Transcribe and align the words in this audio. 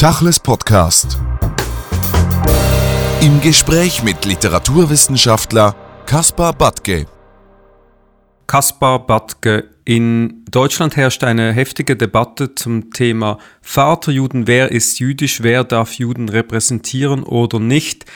Tachles 0.00 0.40
Podcast. 0.40 1.18
Im 3.20 3.38
Gespräch 3.42 4.02
mit 4.02 4.24
Literaturwissenschaftler 4.24 5.76
Kaspar 6.06 6.54
Badke. 6.54 7.04
Kaspar 8.46 9.06
Badke. 9.06 9.68
In 9.84 10.42
Deutschland 10.50 10.96
herrscht 10.96 11.22
eine 11.22 11.52
heftige 11.52 11.96
Debatte 11.96 12.54
zum 12.54 12.90
Thema 12.94 13.36
Vaterjuden. 13.60 14.46
Wer 14.46 14.72
ist 14.72 15.00
jüdisch? 15.00 15.42
Wer 15.42 15.64
darf 15.64 15.92
Juden 15.92 16.30
repräsentieren 16.30 17.22
oder 17.22 17.60
nicht? 17.60 18.06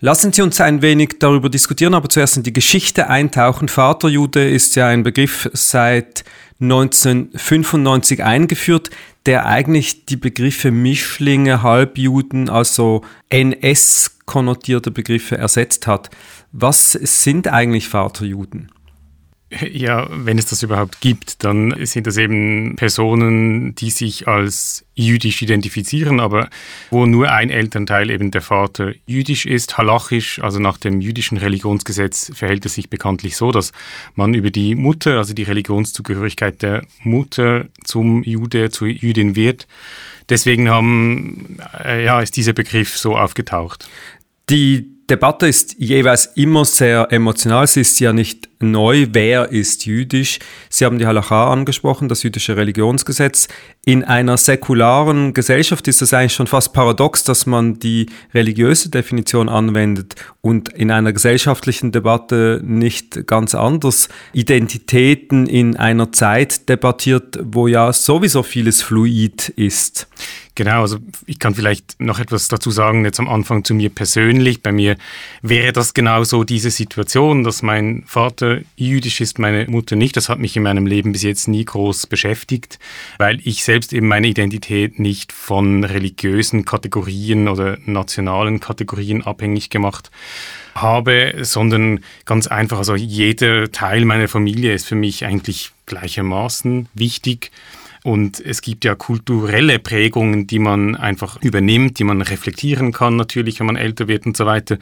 Lassen 0.00 0.32
Sie 0.32 0.42
uns 0.42 0.60
ein 0.60 0.82
wenig 0.82 1.20
darüber 1.20 1.48
diskutieren, 1.48 1.94
aber 1.94 2.08
zuerst 2.08 2.36
in 2.36 2.42
die 2.42 2.52
Geschichte 2.52 3.08
eintauchen. 3.08 3.68
Vaterjude 3.68 4.50
ist 4.50 4.74
ja 4.74 4.88
ein 4.88 5.04
Begriff 5.04 5.48
seit 5.52 6.24
1995 6.58 8.22
eingeführt, 8.24 8.90
der 9.26 9.46
eigentlich 9.46 10.06
die 10.06 10.16
Begriffe 10.16 10.70
Mischlinge, 10.70 11.62
Halbjuden, 11.62 12.48
also 12.48 13.02
NS-konnotierte 13.28 14.90
Begriffe 14.90 15.36
ersetzt 15.38 15.86
hat. 15.86 16.10
Was 16.52 16.92
sind 16.92 17.48
eigentlich 17.48 17.88
Vaterjuden? 17.88 18.70
Ja, 19.70 20.08
wenn 20.10 20.38
es 20.38 20.46
das 20.46 20.62
überhaupt 20.62 21.00
gibt, 21.00 21.44
dann 21.44 21.74
sind 21.84 22.06
das 22.06 22.16
eben 22.16 22.74
Personen, 22.76 23.74
die 23.74 23.90
sich 23.90 24.26
als 24.26 24.86
jüdisch 24.94 25.42
identifizieren, 25.42 26.20
aber 26.20 26.48
wo 26.90 27.04
nur 27.04 27.30
ein 27.30 27.50
Elternteil, 27.50 28.10
eben 28.10 28.30
der 28.30 28.40
Vater, 28.40 28.92
jüdisch 29.06 29.44
ist, 29.44 29.76
halachisch, 29.76 30.38
also 30.38 30.58
nach 30.58 30.78
dem 30.78 31.00
jüdischen 31.00 31.36
Religionsgesetz 31.36 32.32
verhält 32.34 32.64
es 32.64 32.74
sich 32.74 32.88
bekanntlich 32.88 33.36
so, 33.36 33.52
dass 33.52 33.72
man 34.14 34.32
über 34.32 34.50
die 34.50 34.74
Mutter, 34.74 35.18
also 35.18 35.34
die 35.34 35.42
Religionszugehörigkeit 35.42 36.62
der 36.62 36.86
Mutter 37.02 37.66
zum 37.84 38.22
Jude, 38.22 38.70
zur 38.70 38.88
Jüdin 38.88 39.36
wird. 39.36 39.66
Deswegen 40.28 40.70
haben, 40.70 41.58
äh, 41.84 42.04
ja, 42.04 42.20
ist 42.20 42.36
dieser 42.36 42.54
Begriff 42.54 42.96
so 42.96 43.16
aufgetaucht. 43.16 43.88
Die 44.48 44.92
Debatte 45.10 45.46
ist 45.46 45.76
jeweils 45.78 46.26
immer 46.36 46.64
sehr 46.64 47.08
emotional. 47.10 47.66
Sie 47.66 47.80
ist 47.80 47.98
ja 48.00 48.12
nicht 48.12 48.48
neu. 48.62 49.08
Wer 49.10 49.50
ist 49.50 49.84
jüdisch? 49.86 50.38
Sie 50.68 50.84
haben 50.84 50.98
die 50.98 51.06
Halacha 51.06 51.52
angesprochen, 51.52 52.08
das 52.08 52.22
jüdische 52.22 52.56
Religionsgesetz. 52.56 53.48
In 53.84 54.04
einer 54.04 54.36
säkularen 54.36 55.34
Gesellschaft 55.34 55.88
ist 55.88 56.02
es 56.02 56.14
eigentlich 56.14 56.34
schon 56.34 56.46
fast 56.46 56.72
paradox, 56.72 57.24
dass 57.24 57.46
man 57.46 57.78
die 57.78 58.06
religiöse 58.32 58.88
Definition 58.88 59.48
anwendet 59.48 60.14
und 60.40 60.68
in 60.70 60.90
einer 60.90 61.12
gesellschaftlichen 61.12 61.92
Debatte 61.92 62.60
nicht 62.64 63.26
ganz 63.26 63.54
anders 63.54 64.08
Identitäten 64.32 65.46
in 65.46 65.76
einer 65.76 66.12
Zeit 66.12 66.68
debattiert, 66.68 67.38
wo 67.42 67.66
ja 67.66 67.92
sowieso 67.92 68.42
vieles 68.42 68.82
fluid 68.82 69.48
ist. 69.50 70.06
Genau, 70.54 70.82
also 70.82 70.98
ich 71.26 71.38
kann 71.38 71.54
vielleicht 71.54 71.98
noch 71.98 72.18
etwas 72.18 72.48
dazu 72.48 72.70
sagen, 72.70 73.06
jetzt 73.06 73.18
am 73.18 73.28
Anfang 73.28 73.64
zu 73.64 73.72
mir 73.72 73.88
persönlich. 73.88 74.62
Bei 74.62 74.70
mir 74.70 74.96
wäre 75.40 75.72
das 75.72 75.94
genau 75.94 76.24
so 76.24 76.44
diese 76.44 76.70
Situation, 76.70 77.42
dass 77.42 77.62
mein 77.62 78.04
Vater 78.06 78.51
jüdisch 78.76 79.20
ist, 79.20 79.38
meine 79.38 79.66
Mutter 79.66 79.96
nicht. 79.96 80.16
Das 80.16 80.28
hat 80.28 80.38
mich 80.38 80.56
in 80.56 80.62
meinem 80.62 80.86
Leben 80.86 81.12
bis 81.12 81.22
jetzt 81.22 81.48
nie 81.48 81.64
groß 81.64 82.06
beschäftigt, 82.06 82.78
weil 83.18 83.40
ich 83.44 83.64
selbst 83.64 83.92
eben 83.92 84.08
meine 84.08 84.28
Identität 84.28 84.98
nicht 84.98 85.32
von 85.32 85.84
religiösen 85.84 86.64
Kategorien 86.64 87.48
oder 87.48 87.78
nationalen 87.84 88.60
Kategorien 88.60 89.22
abhängig 89.22 89.70
gemacht 89.70 90.10
habe, 90.74 91.34
sondern 91.42 92.00
ganz 92.24 92.46
einfach, 92.46 92.78
also 92.78 92.94
jeder 92.94 93.70
Teil 93.70 94.04
meiner 94.04 94.28
Familie 94.28 94.74
ist 94.74 94.86
für 94.86 94.94
mich 94.94 95.24
eigentlich 95.24 95.70
gleichermaßen 95.86 96.88
wichtig. 96.94 97.50
Und 98.04 98.40
es 98.40 98.62
gibt 98.62 98.84
ja 98.84 98.96
kulturelle 98.96 99.78
Prägungen, 99.78 100.48
die 100.48 100.58
man 100.58 100.96
einfach 100.96 101.40
übernimmt, 101.40 102.00
die 102.00 102.04
man 102.04 102.20
reflektieren 102.20 102.90
kann, 102.92 103.14
natürlich, 103.14 103.60
wenn 103.60 103.66
man 103.66 103.76
älter 103.76 104.08
wird 104.08 104.26
und 104.26 104.36
so 104.36 104.44
weiter. 104.44 104.78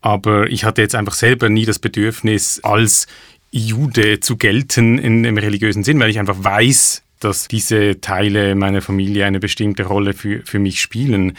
Aber 0.00 0.48
ich 0.48 0.64
hatte 0.64 0.82
jetzt 0.82 0.94
einfach 0.94 1.14
selber 1.14 1.48
nie 1.48 1.64
das 1.64 1.78
Bedürfnis, 1.78 2.60
als 2.62 3.06
Jude 3.50 4.20
zu 4.20 4.36
gelten 4.36 4.98
in, 4.98 5.24
im 5.24 5.36
religiösen 5.36 5.84
Sinn, 5.84 5.98
weil 6.00 6.10
ich 6.10 6.18
einfach 6.18 6.42
weiß, 6.42 7.02
dass 7.18 7.48
diese 7.48 8.00
Teile 8.00 8.54
meiner 8.54 8.80
Familie 8.80 9.26
eine 9.26 9.40
bestimmte 9.40 9.84
Rolle 9.84 10.14
für, 10.14 10.40
für 10.44 10.58
mich 10.58 10.80
spielen. 10.80 11.36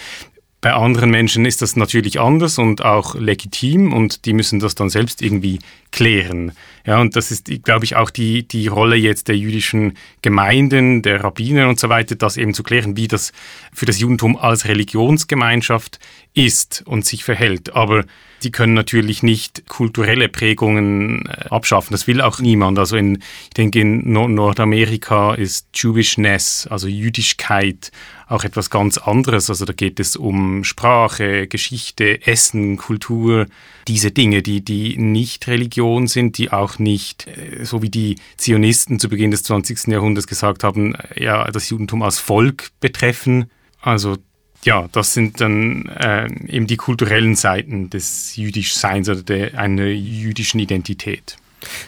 Bei 0.62 0.74
anderen 0.74 1.10
Menschen 1.10 1.46
ist 1.46 1.64
das 1.64 1.76
natürlich 1.76 2.20
anders 2.20 2.60
und 2.60 2.86
auch 2.86 3.16
legitim 3.16 3.94
und 3.94 4.26
die 4.26 4.34
müssen 4.34 4.60
das 4.60 4.76
dann 4.76 4.92
selbst 4.92 5.24
irgendwie 5.24 5.58
klären. 5.92 6.52
Ja, 6.86 7.00
und 7.00 7.16
das 7.16 7.32
ist, 7.32 7.50
glaube 7.64 7.86
ich, 7.86 7.96
auch 7.96 8.10
die, 8.10 8.48
die 8.48 8.68
Rolle 8.68 8.96
jetzt 8.96 9.28
der 9.28 9.38
jüdischen 9.38 9.98
Gemeinden, 10.22 11.02
der 11.02 11.24
Rabbiner 11.24 11.70
und 11.70 11.80
so 11.80 11.90
weiter, 11.90 12.16
das 12.16 12.38
eben 12.38 12.54
zu 12.54 12.64
klären, 12.64 12.98
wie 12.98 13.08
das 13.08 13.32
für 13.74 13.86
das 13.86 14.00
Judentum 14.00 14.38
als 14.38 14.68
Religionsgemeinschaft 14.68 16.00
ist 16.34 16.84
und 16.86 17.06
sich 17.06 17.24
verhält. 17.24 17.76
Aber 17.76 18.06
die 18.44 18.52
können 18.52 18.74
natürlich 18.74 19.22
nicht 19.22 19.68
kulturelle 19.68 20.30
Prägungen 20.30 21.26
äh, 21.28 21.48
abschaffen. 21.50 21.92
Das 21.92 22.08
will 22.08 22.22
auch 22.22 22.40
niemand. 22.40 22.80
Also 22.80 22.98
in, 22.98 23.22
ich 23.44 23.50
denke, 23.52 23.82
in 23.82 24.12
Nordamerika 24.12 25.36
ist 25.36 25.68
Jewishness, 25.76 26.68
also 26.70 26.88
Jüdischkeit, 26.88 27.92
auch 28.28 28.44
etwas 28.44 28.70
ganz 28.70 28.98
anderes. 28.98 29.50
Also 29.50 29.66
da 29.66 29.74
geht 29.74 30.00
es 30.00 30.16
um 30.16 30.64
Sprache, 30.64 31.48
Geschichte, 31.48 32.26
Essen, 32.26 32.78
Kultur, 32.78 33.46
diese 33.88 34.12
Dinge, 34.12 34.42
die, 34.42 34.64
die 34.64 34.98
nicht 34.98 35.48
Religion 35.48 36.08
sind, 36.08 36.38
die 36.38 36.52
auch 36.52 36.71
nicht, 36.80 37.28
äh, 37.28 37.64
so 37.66 37.82
wie 37.82 37.90
die 37.90 38.16
Zionisten 38.38 39.00
zu 39.00 39.10
Beginn 39.10 39.32
des 39.32 39.44
20. 39.44 39.88
Jahrhunderts 39.88 40.28
gesagt 40.28 40.64
haben, 40.64 40.96
äh, 40.96 41.24
ja, 41.24 41.50
das 41.52 41.70
Judentum 41.70 42.02
als 42.04 42.20
Volk 42.20 42.70
betreffen. 42.80 43.50
Also 43.82 44.18
ja, 44.64 44.88
das 44.92 45.14
sind 45.14 45.42
dann 45.42 45.88
äh, 45.88 46.28
eben 46.48 46.68
die 46.68 46.78
kulturellen 46.78 47.36
Seiten 47.36 47.90
des 47.90 48.36
Jüdischseins 48.36 49.10
oder 49.10 49.24
der, 49.24 49.58
einer 49.58 49.88
jüdischen 49.88 50.60
Identität. 50.60 51.38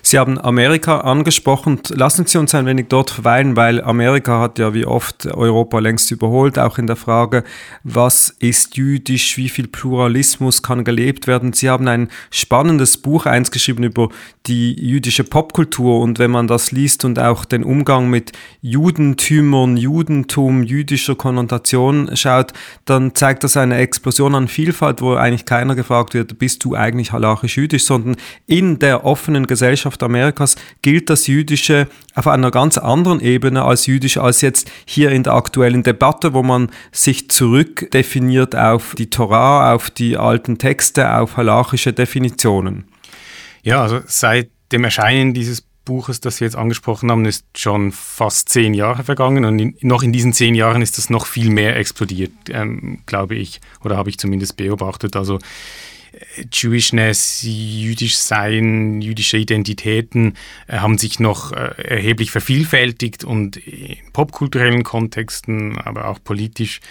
Sie 0.02 0.20
haben 0.20 0.40
Amerika 0.40 1.00
angesprochen. 1.00 1.80
Lassen 1.90 2.26
Sie 2.26 2.38
uns 2.38 2.54
ein 2.54 2.66
wenig 2.66 2.88
dort 2.90 3.10
verweilen, 3.10 3.56
weil 3.56 3.82
Amerika 3.82 4.40
hat 4.40 4.60
ja 4.60 4.74
wie 4.74 4.86
oft 4.86 5.26
Europa 5.26 5.80
längst 5.80 6.12
überholt, 6.12 6.60
auch 6.60 6.78
in 6.78 6.88
der 6.88 6.96
Frage, 6.96 7.44
was 7.84 8.30
ist 8.40 8.78
jüdisch, 8.78 9.38
wie 9.38 9.50
viel 9.50 9.68
Pluralismus 9.68 10.62
kann 10.62 10.84
gelebt 10.84 11.28
werden. 11.28 11.54
Sie 11.54 11.70
haben 11.70 11.88
ein 11.88 12.10
spannendes 12.32 12.98
Buch 12.98 13.26
eins 13.26 13.52
geschrieben 13.52 13.84
über 13.84 14.10
die 14.46 14.74
jüdische 14.74 15.24
Popkultur 15.24 16.00
und 16.02 16.20
wenn 16.20 16.32
man 16.32 16.48
das 16.48 16.72
liest 16.72 17.06
und 17.06 17.18
auch 17.18 17.46
den 17.46 17.64
Umgang 17.64 18.10
mit 18.10 18.32
Judentümern, 18.62 19.78
Judentum, 19.78 20.64
jüdischer 20.64 21.16
Konnotation 21.16 22.16
schaut, 22.16 22.54
dann 22.86 23.16
zeigt 23.16 23.44
das 23.44 23.58
eine 23.58 23.78
Explosion 23.78 24.36
an 24.36 24.48
Vielfalt, 24.48 25.02
wo 25.02 25.14
eigentlich 25.14 25.46
keiner 25.46 25.76
gefragt 25.76 26.14
wird, 26.14 26.38
bist 26.40 26.64
du 26.64 26.76
eigentlich 26.76 27.12
halachisch 27.12 27.58
jüdisch, 27.58 27.86
sondern 27.86 28.16
in 28.48 28.80
der 28.80 29.06
offenen 29.06 29.48
Gesellschaft 29.48 29.63
Gesellschaft 29.64 30.04
Amerikas 30.04 30.58
gilt 30.82 31.10
das 31.10 31.26
Jüdische 31.28 31.88
auf 32.16 32.28
einer 32.28 32.52
ganz 32.52 32.78
anderen 32.78 33.22
Ebene 33.22 33.64
als 33.64 33.86
jüdisch 33.86 34.18
als 34.18 34.42
jetzt 34.42 34.70
hier 34.84 35.10
in 35.12 35.24
der 35.24 35.36
aktuellen 35.36 35.84
Debatte, 35.84 36.34
wo 36.34 36.44
man 36.44 36.70
sich 36.92 37.30
zurückdefiniert 37.30 38.58
auf 38.58 38.94
die 38.98 39.10
Torah, 39.10 39.74
auf 39.74 39.90
die 39.90 40.18
alten 40.18 40.58
Texte, 40.58 41.16
auf 41.16 41.38
halachische 41.38 41.94
Definitionen. 41.94 42.90
Ja, 43.62 43.82
also 43.82 44.02
seit 44.06 44.50
dem 44.74 44.84
Erscheinen 44.84 45.34
dieses 45.34 45.62
Buches, 45.86 46.20
das 46.20 46.38
Sie 46.38 46.44
jetzt 46.44 46.58
angesprochen 46.58 47.10
haben, 47.10 47.24
ist 47.24 47.46
schon 47.58 47.94
fast 47.94 48.50
zehn 48.50 48.74
Jahre 48.74 49.06
vergangen 49.06 49.46
und 49.46 49.60
in, 49.60 49.78
noch 49.80 50.04
in 50.04 50.12
diesen 50.12 50.34
zehn 50.34 50.56
Jahren 50.56 50.82
ist 50.82 50.98
das 50.98 51.10
noch 51.10 51.26
viel 51.26 51.50
mehr 51.50 51.78
explodiert, 51.78 52.32
ähm, 52.50 53.00
glaube 53.06 53.36
ich, 53.36 53.62
oder 53.82 53.96
habe 53.96 54.10
ich 54.10 54.20
zumindest 54.20 54.58
beobachtet. 54.58 55.16
Also 55.16 55.40
Jewishness, 56.52 57.44
jüdisch 57.44 58.18
sein, 58.18 59.02
jüdische 59.02 59.38
Identitäten 59.38 60.36
äh, 60.68 60.78
haben 60.78 60.98
sich 60.98 61.20
noch 61.20 61.52
äh, 61.52 61.74
erheblich 61.84 62.32
vervielfältigt 62.32 63.24
und 63.24 63.58
in 63.58 63.98
popkulturellen 64.14 64.84
Kontexten, 64.84 65.78
aber 65.78 66.08
auch 66.08 66.20
politisch 66.24 66.82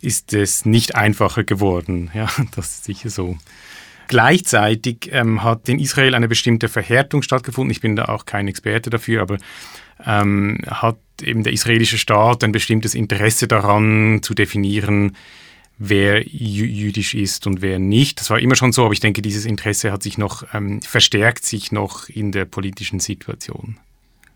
ist 0.00 0.32
es 0.34 0.66
nicht 0.66 0.94
einfacher 0.94 1.44
geworden. 1.44 2.10
Ja, 2.14 2.28
das 2.54 2.66
ist 2.66 2.84
sicher 2.84 3.08
so. 3.08 3.38
Gleichzeitig 4.08 5.08
ähm, 5.12 5.42
hat 5.42 5.68
in 5.68 5.78
Israel 5.78 6.14
eine 6.14 6.28
bestimmte 6.28 6.68
Verhärtung 6.68 7.22
stattgefunden. 7.22 7.70
Ich 7.70 7.80
bin 7.80 7.96
da 7.96 8.06
auch 8.06 8.26
kein 8.26 8.48
Experte 8.48 8.90
dafür, 8.90 9.22
aber 9.22 9.38
ähm, 10.04 10.58
hat 10.66 10.98
eben 11.22 11.42
der 11.42 11.52
israelische 11.52 11.98
Staat 11.98 12.44
ein 12.44 12.52
bestimmtes 12.52 12.94
Interesse 12.94 13.48
daran 13.48 14.20
zu 14.22 14.34
definieren, 14.34 15.16
wer 15.78 16.26
jüdisch 16.26 17.14
ist 17.14 17.46
und 17.46 17.62
wer 17.62 17.78
nicht. 17.78 18.20
Das 18.20 18.30
war 18.30 18.38
immer 18.38 18.54
schon 18.54 18.72
so, 18.72 18.84
aber 18.84 18.92
ich 18.92 19.00
denke, 19.00 19.22
dieses 19.22 19.44
Interesse 19.44 19.92
hat 19.92 20.02
sich 20.02 20.18
noch 20.18 20.44
ähm, 20.54 20.80
verstärkt, 20.82 21.44
sich 21.44 21.72
noch 21.72 22.08
in 22.08 22.32
der 22.32 22.44
politischen 22.44 23.00
Situation. 23.00 23.78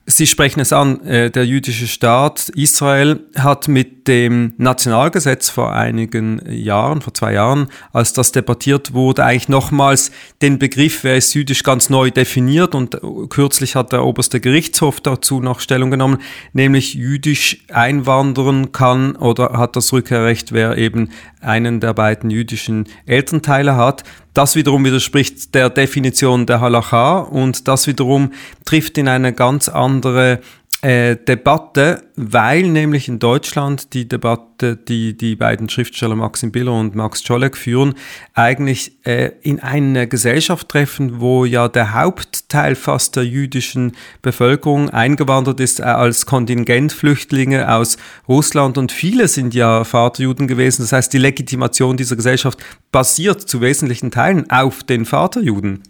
Sie 0.06 0.26
sprechen 0.26 0.60
es 0.60 0.72
an, 0.72 1.00
äh, 1.04 1.30
der 1.30 1.46
jüdische 1.46 1.88
Staat 1.88 2.48
Israel 2.50 3.20
hat 3.36 3.68
mit 3.68 3.95
dem 4.06 4.52
Nationalgesetz 4.56 5.48
vor 5.48 5.72
einigen 5.72 6.40
Jahren, 6.50 7.00
vor 7.00 7.14
zwei 7.14 7.32
Jahren, 7.32 7.68
als 7.92 8.12
das 8.12 8.32
debattiert 8.32 8.92
wurde, 8.92 9.24
eigentlich 9.24 9.48
nochmals 9.48 10.10
den 10.42 10.58
Begriff, 10.58 11.04
wer 11.04 11.16
ist 11.16 11.34
jüdisch, 11.34 11.62
ganz 11.62 11.90
neu 11.90 12.10
definiert 12.10 12.74
und 12.74 13.00
kürzlich 13.30 13.74
hat 13.74 13.92
der 13.92 14.04
oberste 14.04 14.40
Gerichtshof 14.40 15.00
dazu 15.00 15.40
noch 15.40 15.60
Stellung 15.60 15.90
genommen, 15.90 16.18
nämlich 16.52 16.94
jüdisch 16.94 17.64
einwandern 17.72 18.72
kann 18.72 19.16
oder 19.16 19.52
hat 19.54 19.76
das 19.76 19.92
Rückkehrrecht, 19.92 20.52
wer 20.52 20.78
eben 20.78 21.10
einen 21.40 21.80
der 21.80 21.94
beiden 21.94 22.30
jüdischen 22.30 22.88
Elternteile 23.06 23.76
hat. 23.76 24.04
Das 24.34 24.54
wiederum 24.54 24.84
widerspricht 24.84 25.54
der 25.54 25.70
Definition 25.70 26.44
der 26.44 26.60
Halacha 26.60 27.20
und 27.20 27.68
das 27.68 27.86
wiederum 27.86 28.32
trifft 28.66 28.98
in 28.98 29.08
eine 29.08 29.32
ganz 29.32 29.68
andere 29.68 30.40
äh, 30.82 31.16
Debatte, 31.16 32.02
weil 32.16 32.68
nämlich 32.68 33.08
in 33.08 33.18
Deutschland 33.18 33.94
die 33.94 34.06
Debatte, 34.06 34.76
die 34.76 35.16
die 35.16 35.34
beiden 35.34 35.70
Schriftsteller 35.70 36.14
Maxim 36.14 36.52
Biller 36.52 36.72
und 36.72 36.94
Max 36.94 37.22
Czolek 37.22 37.56
führen, 37.56 37.94
eigentlich 38.34 38.98
äh, 39.06 39.32
in 39.40 39.60
eine 39.60 40.06
Gesellschaft 40.06 40.68
treffen, 40.68 41.18
wo 41.20 41.46
ja 41.46 41.68
der 41.68 41.94
Hauptteil 41.94 42.74
fast 42.74 43.16
der 43.16 43.24
jüdischen 43.24 43.92
Bevölkerung 44.20 44.90
eingewandert 44.90 45.60
ist 45.60 45.80
äh, 45.80 45.84
als 45.84 46.26
Kontingentflüchtlinge 46.26 47.72
aus 47.72 47.96
Russland 48.28 48.76
und 48.76 48.92
viele 48.92 49.28
sind 49.28 49.54
ja 49.54 49.82
Vaterjuden 49.82 50.46
gewesen. 50.46 50.82
Das 50.82 50.92
heißt, 50.92 51.12
die 51.12 51.18
Legitimation 51.18 51.96
dieser 51.96 52.16
Gesellschaft 52.16 52.62
basiert 52.92 53.40
zu 53.40 53.62
wesentlichen 53.62 54.10
Teilen 54.10 54.50
auf 54.50 54.84
den 54.84 55.06
Vaterjuden. 55.06 55.82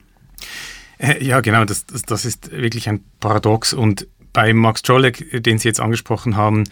Äh, 0.99 1.25
ja, 1.25 1.41
genau, 1.41 1.65
das, 1.65 1.87
das, 1.87 2.03
das 2.03 2.25
ist 2.25 2.51
wirklich 2.53 2.89
ein 2.89 3.05
Paradox 3.21 3.73
und 3.73 4.07
bei 4.37 4.53
Max 4.53 4.83
Czolek, 4.83 5.43
den 5.43 5.59
Sie 5.59 5.67
jetzt 5.67 5.81
angesprochen 5.81 6.37
haben, 6.37 6.65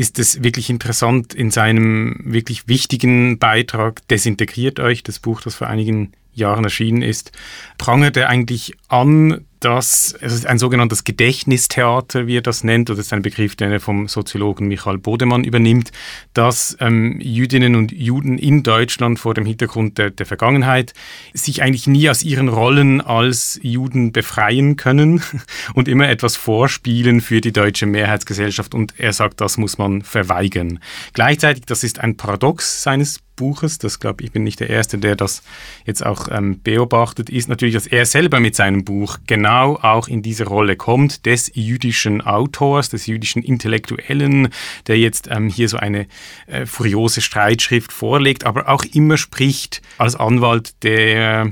ist 0.00 0.18
es 0.18 0.42
wirklich 0.42 0.70
interessant 0.70 1.34
in 1.34 1.50
seinem 1.50 2.16
wirklich 2.24 2.66
wichtigen 2.66 3.38
Beitrag 3.38 4.08
Desintegriert 4.08 4.80
euch, 4.80 5.02
das 5.02 5.18
Buch, 5.18 5.42
das 5.42 5.54
vor 5.54 5.66
einigen 5.66 6.12
Jahren 6.32 6.64
erschienen 6.64 7.02
ist, 7.02 7.32
prangert 7.76 8.16
er 8.16 8.30
eigentlich 8.30 8.72
an, 8.88 9.44
dass 9.60 10.16
es 10.20 10.46
ein 10.46 10.58
sogenanntes 10.58 11.04
Gedächtnistheater, 11.04 12.26
wie 12.26 12.38
er 12.38 12.42
das 12.42 12.64
nennt, 12.64 12.88
oder 12.88 12.96
das 12.96 13.06
ist 13.06 13.12
ein 13.12 13.20
Begriff, 13.20 13.56
den 13.56 13.70
er 13.70 13.80
vom 13.80 14.08
Soziologen 14.08 14.68
Michael 14.68 14.96
Bodemann 14.96 15.44
übernimmt, 15.44 15.92
dass 16.32 16.78
ähm, 16.80 17.20
Jüdinnen 17.20 17.76
und 17.76 17.92
Juden 17.92 18.38
in 18.38 18.62
Deutschland 18.62 19.18
vor 19.18 19.34
dem 19.34 19.44
Hintergrund 19.44 19.98
der, 19.98 20.10
der 20.10 20.24
Vergangenheit 20.24 20.94
sich 21.34 21.62
eigentlich 21.62 21.86
nie 21.86 22.08
aus 22.08 22.22
ihren 22.22 22.48
Rollen 22.48 23.02
als 23.02 23.60
Juden 23.62 24.12
befreien 24.12 24.76
können 24.76 25.22
und 25.74 25.88
immer 25.88 26.08
etwas 26.08 26.36
vorspielen 26.36 27.20
für 27.20 27.42
die 27.42 27.52
deutsche 27.52 27.84
Mehrheitsgesellschaft. 27.84 28.74
Und 28.74 28.94
er 28.98 29.12
sagt, 29.12 29.42
das 29.42 29.58
muss 29.58 29.76
man 29.76 29.89
verweigern. 30.02 30.80
Gleichzeitig, 31.12 31.64
das 31.66 31.84
ist 31.84 31.98
ein 32.00 32.16
Paradox 32.16 32.82
seines 32.82 33.20
Buches, 33.36 33.78
das 33.78 34.00
glaube 34.00 34.22
ich 34.22 34.32
bin 34.32 34.44
nicht 34.44 34.60
der 34.60 34.68
Erste, 34.68 34.98
der 34.98 35.16
das 35.16 35.42
jetzt 35.86 36.04
auch 36.04 36.28
ähm, 36.30 36.60
beobachtet, 36.62 37.30
ist 37.30 37.48
natürlich, 37.48 37.74
dass 37.74 37.86
er 37.86 38.04
selber 38.04 38.38
mit 38.38 38.54
seinem 38.54 38.84
Buch 38.84 39.16
genau 39.26 39.76
auch 39.76 40.08
in 40.08 40.20
diese 40.20 40.44
Rolle 40.44 40.76
kommt, 40.76 41.24
des 41.24 41.50
jüdischen 41.54 42.20
Autors, 42.20 42.90
des 42.90 43.06
jüdischen 43.06 43.42
Intellektuellen, 43.42 44.48
der 44.86 44.98
jetzt 44.98 45.28
ähm, 45.30 45.48
hier 45.48 45.70
so 45.70 45.78
eine 45.78 46.06
äh, 46.46 46.66
furiose 46.66 47.22
Streitschrift 47.22 47.92
vorlegt, 47.92 48.44
aber 48.44 48.68
auch 48.68 48.84
immer 48.84 49.16
spricht 49.16 49.80
als 49.96 50.16
Anwalt 50.16 50.74
der 50.82 51.50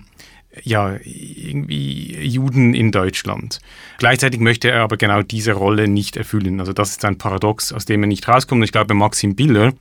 ja, 0.62 0.96
irgendwie 1.04 2.16
Juden 2.24 2.74
in 2.74 2.92
Deutschland. 2.92 3.60
Gleichzeitig 3.98 4.40
möchte 4.40 4.70
er 4.70 4.82
aber 4.82 4.96
genau 4.96 5.22
diese 5.22 5.52
Rolle 5.52 5.88
nicht 5.88 6.16
erfüllen. 6.16 6.60
Also 6.60 6.72
das 6.72 6.90
ist 6.90 7.04
ein 7.04 7.18
Paradox, 7.18 7.72
aus 7.72 7.84
dem 7.84 8.02
er 8.02 8.06
nicht 8.06 8.26
rauskommt. 8.28 8.64
Ich 8.64 8.72
glaube, 8.72 8.94
Maxim 8.94 9.34
Biller, 9.34 9.72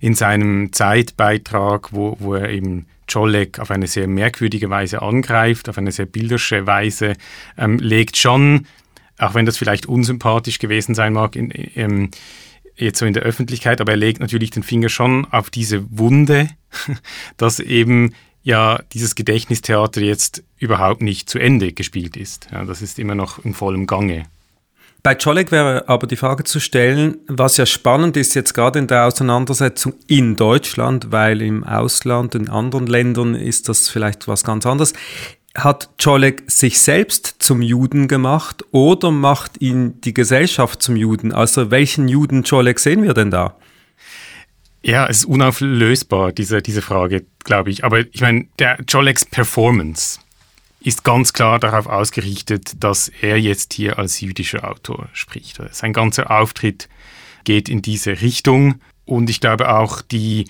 in 0.00 0.14
seinem 0.14 0.72
Zeitbeitrag, 0.72 1.92
wo, 1.92 2.16
wo 2.20 2.34
er 2.34 2.50
eben 2.50 2.86
Czolek 3.06 3.58
auf 3.58 3.70
eine 3.70 3.86
sehr 3.86 4.06
merkwürdige 4.06 4.70
Weise 4.70 5.02
angreift, 5.02 5.68
auf 5.68 5.78
eine 5.78 5.92
sehr 5.92 6.06
bildersche 6.06 6.66
Weise, 6.66 7.14
ähm, 7.56 7.78
legt 7.78 8.16
schon, 8.16 8.66
auch 9.18 9.34
wenn 9.34 9.46
das 9.46 9.56
vielleicht 9.56 9.86
unsympathisch 9.86 10.58
gewesen 10.58 10.94
sein 10.94 11.12
mag, 11.12 11.36
in, 11.36 11.50
in, 11.50 12.10
jetzt 12.76 12.98
so 12.98 13.06
in 13.06 13.14
der 13.14 13.22
Öffentlichkeit, 13.22 13.80
aber 13.80 13.92
er 13.92 13.98
legt 13.98 14.20
natürlich 14.20 14.50
den 14.50 14.62
Finger 14.62 14.88
schon 14.88 15.26
auf 15.30 15.50
diese 15.50 15.84
Wunde, 15.96 16.48
dass 17.36 17.60
eben 17.60 18.14
ja 18.44 18.78
dieses 18.92 19.16
Gedächtnistheater 19.16 20.00
jetzt 20.00 20.44
überhaupt 20.58 21.02
nicht 21.02 21.28
zu 21.28 21.38
Ende 21.38 21.72
gespielt 21.72 22.16
ist. 22.16 22.46
Ja, 22.52 22.64
das 22.64 22.82
ist 22.82 22.98
immer 22.98 23.16
noch 23.16 23.44
in 23.44 23.54
vollem 23.54 23.86
Gange. 23.86 24.26
Bei 25.02 25.14
Czolek 25.14 25.50
wäre 25.50 25.86
aber 25.88 26.06
die 26.06 26.16
Frage 26.16 26.44
zu 26.44 26.60
stellen, 26.60 27.18
was 27.26 27.58
ja 27.58 27.66
spannend 27.66 28.16
ist 28.16 28.34
jetzt 28.34 28.54
gerade 28.54 28.78
in 28.78 28.86
der 28.86 29.06
Auseinandersetzung 29.06 29.94
in 30.06 30.36
Deutschland, 30.36 31.12
weil 31.12 31.42
im 31.42 31.64
Ausland, 31.64 32.34
in 32.34 32.48
anderen 32.48 32.86
Ländern 32.86 33.34
ist 33.34 33.68
das 33.68 33.90
vielleicht 33.90 34.28
was 34.28 34.44
ganz 34.44 34.64
anderes. 34.64 34.94
Hat 35.54 35.90
Czolek 35.98 36.50
sich 36.50 36.80
selbst 36.80 37.36
zum 37.38 37.60
Juden 37.60 38.08
gemacht 38.08 38.64
oder 38.70 39.10
macht 39.10 39.60
ihn 39.60 40.00
die 40.00 40.14
Gesellschaft 40.14 40.82
zum 40.82 40.96
Juden? 40.96 41.32
Also 41.32 41.70
welchen 41.70 42.08
Juden 42.08 42.42
Czolek 42.42 42.80
sehen 42.80 43.02
wir 43.02 43.12
denn 43.12 43.30
da? 43.30 43.56
Ja, 44.86 45.06
es 45.06 45.18
ist 45.18 45.24
unauflösbar, 45.24 46.32
diese, 46.32 46.60
diese 46.60 46.82
Frage, 46.82 47.24
glaube 47.42 47.70
ich. 47.70 47.84
Aber 47.84 48.00
ich 48.00 48.20
meine, 48.20 48.46
der 48.58 48.84
Czoleks 48.86 49.24
Performance, 49.24 50.20
ist 50.84 51.02
ganz 51.02 51.32
klar 51.32 51.58
darauf 51.58 51.86
ausgerichtet, 51.86 52.72
dass 52.84 53.08
er 53.08 53.40
jetzt 53.40 53.72
hier 53.72 53.98
als 53.98 54.20
jüdischer 54.20 54.70
Autor 54.70 55.08
spricht. 55.14 55.58
Sein 55.72 55.94
ganzer 55.94 56.30
Auftritt 56.30 56.90
geht 57.44 57.70
in 57.70 57.80
diese 57.80 58.20
Richtung 58.20 58.80
und 59.06 59.30
ich 59.30 59.40
glaube 59.40 59.74
auch 59.74 60.02
die, 60.02 60.46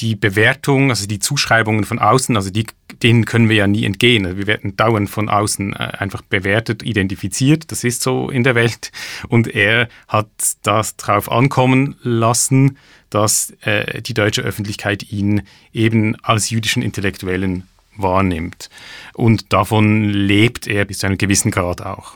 die 0.00 0.14
Bewertung, 0.14 0.90
also 0.90 1.06
die 1.06 1.18
Zuschreibungen 1.18 1.84
von 1.84 1.98
außen, 1.98 2.36
also 2.36 2.50
die, 2.50 2.66
denen 3.02 3.24
können 3.24 3.48
wir 3.48 3.56
ja 3.56 3.66
nie 3.66 3.84
entgehen. 3.84 4.26
Also 4.26 4.38
wir 4.38 4.46
werden 4.46 4.76
dauernd 4.76 5.08
von 5.08 5.28
außen 5.28 5.72
äh, 5.72 5.76
einfach 5.76 6.22
bewertet, 6.22 6.82
identifiziert. 6.82 7.70
Das 7.72 7.84
ist 7.84 8.02
so 8.02 8.28
in 8.28 8.44
der 8.44 8.54
Welt. 8.54 8.92
Und 9.28 9.48
er 9.48 9.88
hat 10.08 10.28
das 10.62 10.96
darauf 10.96 11.30
ankommen 11.30 11.96
lassen, 12.02 12.76
dass 13.10 13.54
äh, 13.62 14.02
die 14.02 14.14
deutsche 14.14 14.42
Öffentlichkeit 14.42 15.10
ihn 15.10 15.42
eben 15.72 16.16
als 16.22 16.50
jüdischen 16.50 16.82
Intellektuellen 16.82 17.66
wahrnimmt. 17.96 18.68
Und 19.14 19.52
davon 19.52 20.10
lebt 20.10 20.66
er 20.66 20.84
bis 20.84 20.98
zu 20.98 21.06
einem 21.06 21.18
gewissen 21.18 21.50
Grad 21.50 21.80
auch. 21.80 22.14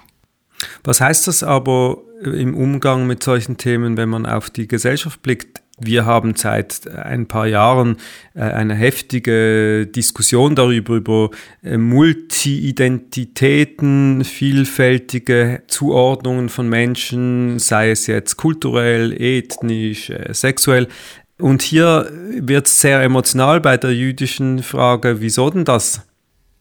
Was 0.85 1.01
heißt 1.01 1.27
das 1.27 1.43
aber 1.43 1.99
im 2.23 2.55
Umgang 2.55 3.07
mit 3.07 3.23
solchen 3.23 3.57
Themen, 3.57 3.97
wenn 3.97 4.11
man 4.11 4.27
auf 4.27 4.51
die 4.51 4.69
Gesellschaft 4.69 5.23
blickt? 5.23 5.60
Wir 5.81 6.05
haben 6.05 6.37
seit 6.37 6.87
ein 6.89 7.27
paar 7.27 7.47
Jahren 7.47 7.97
äh, 8.35 8.41
eine 8.41 8.75
heftige 8.75 9.87
Diskussion 9.87 10.55
darüber, 10.55 10.95
über 10.95 11.31
äh, 11.63 11.79
Multi-Identitäten, 11.79 14.25
vielfältige 14.25 15.63
Zuordnungen 15.67 16.51
von 16.51 16.69
Menschen, 16.69 17.59
sei 17.59 17.91
es 17.91 18.07
jetzt 18.07 18.37
kulturell, 18.37 19.19
ethnisch, 19.21 20.11
äh, 20.11 20.35
sexuell. 20.35 20.87
Und 21.39 21.63
hier 21.63 22.13
wird 22.39 22.67
es 22.67 22.81
sehr 22.81 23.03
emotional 23.03 23.61
bei 23.61 23.79
der 23.79 23.95
jüdischen 23.95 24.63
Frage, 24.63 25.23
wieso 25.23 25.49
denn 25.49 25.65
das? 25.65 26.07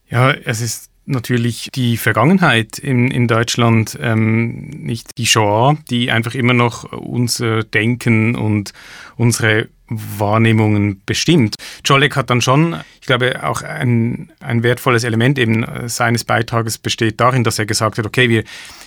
Ja, 0.10 0.32
es 0.32 0.62
ist 0.62 0.89
natürlich 1.10 1.70
die 1.74 1.98
Vergangenheit 1.98 2.78
in, 2.78 3.12
in 3.12 3.28
Deutschland, 3.28 3.98
ähm, 4.02 4.70
nicht 4.70 5.18
die 5.18 5.26
Shoah, 5.26 5.78
die 5.90 6.12
einfach 6.12 6.36
immer 6.36 6.54
noch 6.54 6.92
unser 6.92 7.64
Denken 7.64 8.36
und 8.36 8.74
unsere 9.18 9.70
Wahrnehmungen 9.90 11.02
bestimmt. 11.06 11.56
Jolek 11.84 12.16
hat 12.16 12.30
dann 12.30 12.42
schon, 12.42 12.76
ich 13.02 13.08
glaube, 13.08 13.44
auch 13.44 13.62
ein, 13.62 14.32
ein 14.40 14.64
wertvolles 14.64 15.04
Element 15.04 15.40
eben 15.40 15.66
seines 15.88 16.24
Beitrages 16.24 16.78
besteht 16.78 17.20
darin, 17.20 17.44
dass 17.44 17.60
er 17.60 17.66
gesagt 17.66 17.98
hat, 17.98 18.06
okay, 18.06 18.30
wir, 18.30 18.44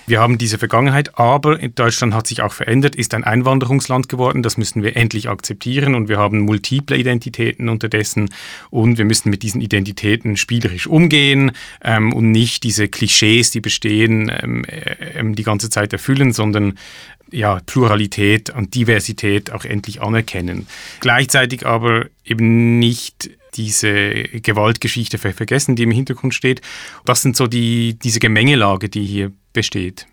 wir 0.06 0.21
haben 0.21 0.38
diese 0.38 0.59
Vergangenheit, 0.59 1.18
aber 1.18 1.59
Deutschland 1.59 2.14
hat 2.14 2.26
sich 2.26 2.42
auch 2.42 2.52
verändert, 2.52 2.94
ist 2.97 3.14
ein 3.14 3.25
Einwanderungsland 3.25 4.09
geworden, 4.09 4.42
das 4.42 4.56
müssen 4.56 4.82
wir 4.82 4.97
endlich 4.97 5.28
akzeptieren 5.28 5.94
und 5.94 6.09
wir 6.09 6.18
haben 6.18 6.40
multiple 6.40 6.97
Identitäten 6.97 7.68
unterdessen 7.68 8.30
und 8.71 8.99
wir 8.99 9.04
müssen 9.04 9.30
mit 9.30 9.42
diesen 9.42 9.61
Identitäten 9.61 10.37
spielerisch 10.37 10.87
umgehen 10.87 11.52
ähm, 11.82 12.12
und 12.12 12.30
nicht 12.30 12.62
diese 12.64 12.88
Klischees, 12.88 13.50
die 13.50 13.61
bestehen, 13.61 14.30
ähm, 14.42 14.64
äh, 14.64 15.32
die 15.32 15.42
ganze 15.42 15.71
Zeit 15.71 15.92
erfüllen, 15.92 16.32
sondern 16.32 16.78
ja, 17.33 17.61
Pluralität 17.67 18.51
und 18.51 18.75
Diversität 18.75 19.51
auch 19.51 19.65
endlich 19.65 20.01
anerkennen. 20.01 20.67
Gleichzeitig 21.01 21.67
aber 21.67 22.07
eben 22.25 22.79
nicht 22.79 23.31
diese 23.55 24.12
Gewaltgeschichte 24.12 25.19
vergessen, 25.19 25.77
die 25.77 25.83
im 25.83 25.91
Hintergrund 25.91 26.35
steht. 26.35 26.62
Das 27.05 27.23
sind 27.23 27.37
so 27.37 27.47
die, 27.47 27.99
diese 27.99 28.21
Gemengelage, 28.21 28.89
die 28.89 29.05
hier 29.05 29.33
besteht. 29.53 30.07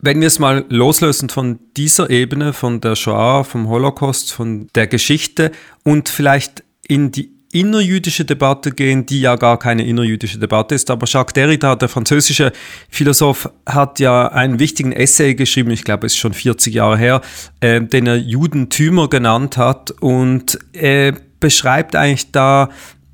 Wenn 0.00 0.20
wir 0.20 0.28
es 0.28 0.38
mal 0.38 0.64
loslösen 0.68 1.28
von 1.28 1.58
dieser 1.76 2.08
Ebene, 2.08 2.52
von 2.52 2.80
der 2.80 2.94
Shoah, 2.94 3.42
vom 3.42 3.68
Holocaust, 3.68 4.32
von 4.32 4.68
der 4.76 4.86
Geschichte 4.86 5.50
und 5.82 6.08
vielleicht 6.08 6.62
in 6.86 7.10
die 7.10 7.37
innerjüdische 7.52 8.24
Debatte 8.24 8.72
gehen, 8.72 9.06
die 9.06 9.20
ja 9.20 9.36
gar 9.36 9.58
keine 9.58 9.86
innerjüdische 9.86 10.38
Debatte 10.38 10.74
ist. 10.74 10.90
Aber 10.90 11.06
Jacques 11.06 11.32
Derrida, 11.32 11.76
der 11.76 11.88
französische 11.88 12.52
Philosoph, 12.90 13.50
hat 13.66 14.00
ja 14.00 14.28
einen 14.28 14.58
wichtigen 14.58 14.92
Essay 14.92 15.34
geschrieben, 15.34 15.70
ich 15.70 15.84
glaube, 15.84 16.06
es 16.06 16.12
ist 16.12 16.18
schon 16.18 16.34
40 16.34 16.74
Jahre 16.74 16.98
her, 16.98 17.20
äh, 17.60 17.80
den 17.80 18.06
er 18.06 18.16
Judentümer 18.16 19.08
genannt 19.08 19.56
hat 19.56 19.90
und 19.92 20.58
äh, 20.74 21.12
beschreibt 21.40 21.96
eigentlich 21.96 22.32
da 22.32 22.68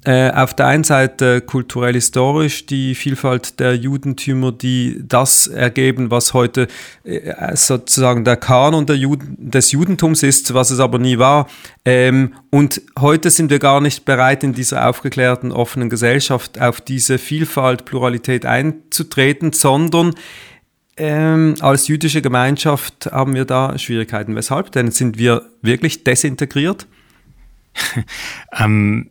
auf 0.06 0.52
der 0.52 0.66
einen 0.66 0.84
Seite 0.84 1.40
kulturell-historisch 1.40 2.66
die 2.66 2.94
Vielfalt 2.94 3.58
der 3.58 3.74
Judentümer, 3.74 4.52
die 4.52 5.02
das 5.02 5.46
ergeben, 5.46 6.10
was 6.10 6.34
heute 6.34 6.68
äh, 7.04 7.56
sozusagen 7.56 8.24
der 8.24 8.36
Kanon 8.36 8.84
der 8.84 8.96
Juden, 8.96 9.36
des 9.38 9.72
Judentums 9.72 10.22
ist, 10.22 10.52
was 10.52 10.70
es 10.70 10.80
aber 10.80 10.98
nie 10.98 11.18
war. 11.18 11.48
Ähm, 11.86 12.34
und 12.50 12.82
heute 12.98 13.30
sind 13.30 13.50
wir 13.50 13.58
gar 13.58 13.80
nicht 13.80 14.04
bereit, 14.04 14.44
in 14.44 14.52
dieser 14.52 14.88
aufgeklärten, 14.88 15.52
offenen 15.52 15.88
Gesellschaft 15.88 16.60
auf 16.60 16.80
diese 16.80 17.18
Vielfalt, 17.18 17.84
Pluralität 17.84 18.44
einzutreten, 18.44 19.52
sondern 19.52 20.14
ähm, 20.96 21.56
als 21.60 21.88
jüdische 21.88 22.22
Gemeinschaft 22.22 23.08
haben 23.10 23.34
wir 23.34 23.44
da 23.44 23.78
Schwierigkeiten. 23.78 24.36
Weshalb? 24.36 24.70
Denn 24.72 24.90
sind 24.90 25.18
wir 25.18 25.42
wirklich 25.62 26.04
desintegriert? 26.04 26.86
ähm, 28.58 29.10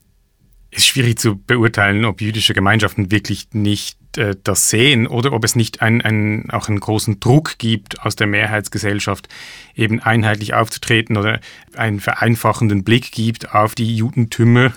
ist 0.76 0.88
schwierig 0.88 1.20
zu 1.20 1.38
beurteilen, 1.38 2.06
ob 2.06 2.22
jüdische 2.22 2.54
Gemeinschaften 2.54 3.12
wirklich 3.12 3.48
nicht 3.54 3.98
äh, 4.18 4.36
das 4.44 4.70
sehen 4.70 5.08
oder 5.08 5.34
ob 5.34 5.44
es 5.44 5.56
nicht 5.56 5.82
ein, 5.82 6.02
ein, 6.02 6.50
auch 6.50 6.68
einen 6.68 6.80
großen 6.80 7.20
Druck 7.20 7.58
gibt 7.58 8.02
aus 8.02 8.16
der 8.16 8.28
Mehrheitsgesellschaft, 8.28 9.28
eben 9.76 10.00
einheitlich 10.00 10.54
aufzutreten 10.54 11.18
oder 11.18 11.40
einen 11.76 12.00
vereinfachenden 12.00 12.84
Blick 12.84 13.12
gibt 13.12 13.54
auf 13.54 13.76
die 13.76 13.96
Judentümer. 13.96 14.74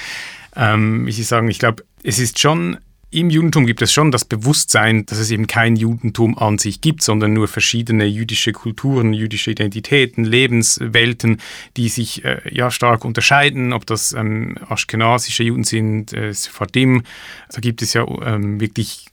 ähm, 0.56 1.06
ich 1.06 1.24
sagen, 1.26 1.48
ich 1.48 1.58
glaube, 1.58 1.84
es 2.02 2.18
ist 2.18 2.38
schon 2.38 2.78
im 3.10 3.30
Judentum 3.30 3.66
gibt 3.66 3.82
es 3.82 3.92
schon 3.92 4.10
das 4.10 4.24
Bewusstsein, 4.24 5.06
dass 5.06 5.18
es 5.18 5.30
eben 5.30 5.46
kein 5.46 5.76
Judentum 5.76 6.36
an 6.36 6.58
sich 6.58 6.80
gibt, 6.80 7.02
sondern 7.02 7.32
nur 7.32 7.46
verschiedene 7.46 8.04
jüdische 8.04 8.52
Kulturen, 8.52 9.12
jüdische 9.12 9.52
Identitäten, 9.52 10.24
Lebenswelten, 10.24 11.40
die 11.76 11.88
sich 11.88 12.24
äh, 12.24 12.40
ja 12.50 12.70
stark 12.70 13.04
unterscheiden, 13.04 13.72
ob 13.72 13.86
das 13.86 14.12
ähm, 14.12 14.58
aschkenasische 14.68 15.44
Juden 15.44 15.64
sind, 15.64 16.12
äh, 16.12 16.32
Sephardim. 16.32 17.04
Da 17.50 17.60
gibt 17.60 17.80
es 17.80 17.94
ja 17.94 18.04
ähm, 18.24 18.60
wirklich 18.60 19.06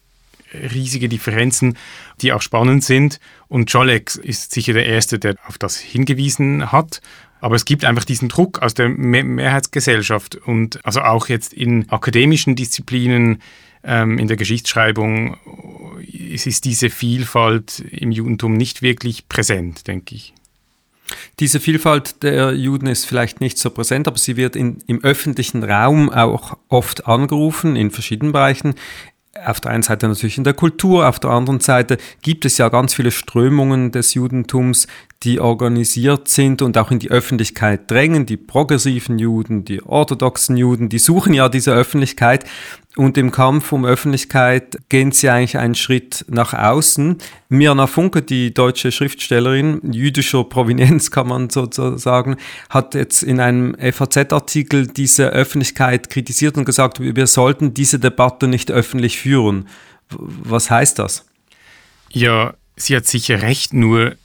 riesige 0.53 1.09
Differenzen, 1.09 1.77
die 2.21 2.33
auch 2.33 2.41
spannend 2.41 2.83
sind. 2.83 3.19
Und 3.47 3.71
Jolek 3.71 4.15
ist 4.15 4.53
sicher 4.53 4.73
der 4.73 4.85
Erste, 4.85 5.19
der 5.19 5.35
auf 5.47 5.57
das 5.57 5.77
hingewiesen 5.77 6.71
hat. 6.71 7.01
Aber 7.41 7.55
es 7.55 7.65
gibt 7.65 7.83
einfach 7.83 8.05
diesen 8.05 8.29
Druck 8.29 8.61
aus 8.61 8.73
der 8.73 8.87
Mehrheitsgesellschaft 8.87 10.35
und 10.35 10.83
also 10.85 11.01
auch 11.01 11.27
jetzt 11.27 11.53
in 11.53 11.89
akademischen 11.89 12.55
Disziplinen 12.55 13.41
ähm, 13.83 14.17
in 14.17 14.27
der 14.27 14.37
Geschichtsschreibung 14.37 15.37
ist 16.01 16.65
diese 16.65 16.89
Vielfalt 16.89 17.79
im 17.79 18.11
Judentum 18.11 18.53
nicht 18.53 18.81
wirklich 18.81 19.27
präsent, 19.27 19.87
denke 19.87 20.15
ich. 20.15 20.33
Diese 21.39 21.59
Vielfalt 21.59 22.23
der 22.23 22.53
Juden 22.53 22.87
ist 22.87 23.05
vielleicht 23.05 23.41
nicht 23.41 23.57
so 23.57 23.69
präsent, 23.69 24.07
aber 24.07 24.17
sie 24.17 24.37
wird 24.37 24.55
in, 24.55 24.83
im 24.87 25.03
öffentlichen 25.03 25.63
Raum 25.63 26.09
auch 26.09 26.57
oft 26.69 27.07
angerufen, 27.07 27.75
in 27.75 27.91
verschiedenen 27.91 28.31
Bereichen. 28.31 28.75
Auf 29.45 29.59
der 29.59 29.71
einen 29.71 29.83
Seite 29.83 30.07
natürlich 30.07 30.37
in 30.37 30.43
der 30.43 30.53
Kultur, 30.53 31.07
auf 31.07 31.19
der 31.19 31.31
anderen 31.31 31.59
Seite 31.59 31.97
gibt 32.21 32.45
es 32.45 32.57
ja 32.57 32.69
ganz 32.69 32.93
viele 32.93 33.11
Strömungen 33.11 33.91
des 33.91 34.13
Judentums, 34.13 34.87
die 35.23 35.39
organisiert 35.39 36.27
sind 36.27 36.61
und 36.61 36.77
auch 36.77 36.91
in 36.91 36.99
die 36.99 37.09
Öffentlichkeit 37.09 37.89
drängen. 37.89 38.25
Die 38.25 38.37
progressiven 38.37 39.19
Juden, 39.19 39.63
die 39.63 39.81
orthodoxen 39.81 40.57
Juden, 40.57 40.89
die 40.89 40.99
suchen 40.99 41.33
ja 41.33 41.47
diese 41.47 41.73
Öffentlichkeit. 41.73 42.45
Und 42.95 43.17
im 43.17 43.31
Kampf 43.31 43.71
um 43.71 43.85
Öffentlichkeit 43.85 44.77
gehen 44.89 45.11
sie 45.11 45.29
eigentlich 45.29 45.57
einen 45.57 45.73
Schritt 45.73 46.25
nach 46.27 46.53
außen. 46.53 47.17
Mirna 47.49 47.87
Funke, 47.87 48.21
die 48.21 48.53
deutsche 48.53 48.91
Schriftstellerin 48.91 49.81
jüdischer 49.91 50.43
Provenienz, 50.43 51.09
kann 51.11 51.27
man 51.27 51.49
sozusagen, 51.49 52.37
hat 52.69 52.93
jetzt 52.93 53.23
in 53.23 53.39
einem 53.39 53.75
FAZ-Artikel 53.79 54.87
diese 54.87 55.29
Öffentlichkeit 55.29 56.09
kritisiert 56.09 56.57
und 56.57 56.65
gesagt, 56.65 56.99
wir 56.99 57.27
sollten 57.27 57.73
diese 57.73 57.97
Debatte 57.97 58.47
nicht 58.47 58.69
öffentlich 58.69 59.17
führen. 59.17 59.67
Was 60.09 60.69
heißt 60.69 60.99
das? 60.99 61.25
Ja, 62.11 62.53
sie 62.75 62.95
hat 62.95 63.07
sicher 63.07 63.41
recht, 63.41 63.73
nur 63.73 64.15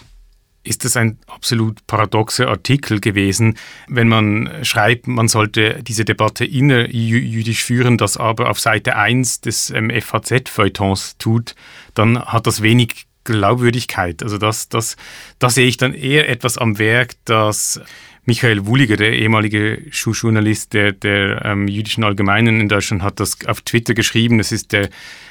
ist 0.68 0.84
das 0.84 0.96
ein 0.96 1.18
absolut 1.26 1.86
paradoxer 1.86 2.48
Artikel 2.48 3.00
gewesen, 3.00 3.56
wenn 3.88 4.08
man 4.08 4.50
schreibt, 4.62 5.06
man 5.08 5.28
sollte 5.28 5.82
diese 5.82 6.04
Debatte 6.04 6.44
innerjüdisch 6.44 7.64
führen, 7.64 7.98
das 7.98 8.16
aber 8.16 8.50
auf 8.50 8.60
Seite 8.60 8.96
1 8.96 9.40
des 9.40 9.70
ähm, 9.70 9.90
FAZ-Feuilletons 9.90 11.16
tut, 11.18 11.54
dann 11.94 12.22
hat 12.24 12.46
das 12.46 12.62
wenig 12.62 13.06
Glaubwürdigkeit. 13.24 14.22
Also 14.22 14.38
das, 14.38 14.68
das, 14.68 14.96
da 15.38 15.50
sehe 15.50 15.66
ich 15.66 15.76
dann 15.76 15.94
eher 15.94 16.28
etwas 16.28 16.58
am 16.58 16.78
Werk, 16.78 17.14
dass 17.24 17.80
Michael 18.28 18.66
Wuliger, 18.66 18.98
der 18.98 19.14
ehemalige 19.14 19.80
Journalist 19.90 20.74
der, 20.74 20.92
der 20.92 21.46
ähm, 21.46 21.66
jüdischen 21.66 22.04
Allgemeinen 22.04 22.60
in 22.60 22.68
Deutschland, 22.68 23.02
hat 23.02 23.20
das 23.20 23.38
auf 23.46 23.62
Twitter 23.62 23.94
geschrieben. 23.94 24.36
Das 24.36 24.52
ist 24.52 24.72
der 24.72 24.90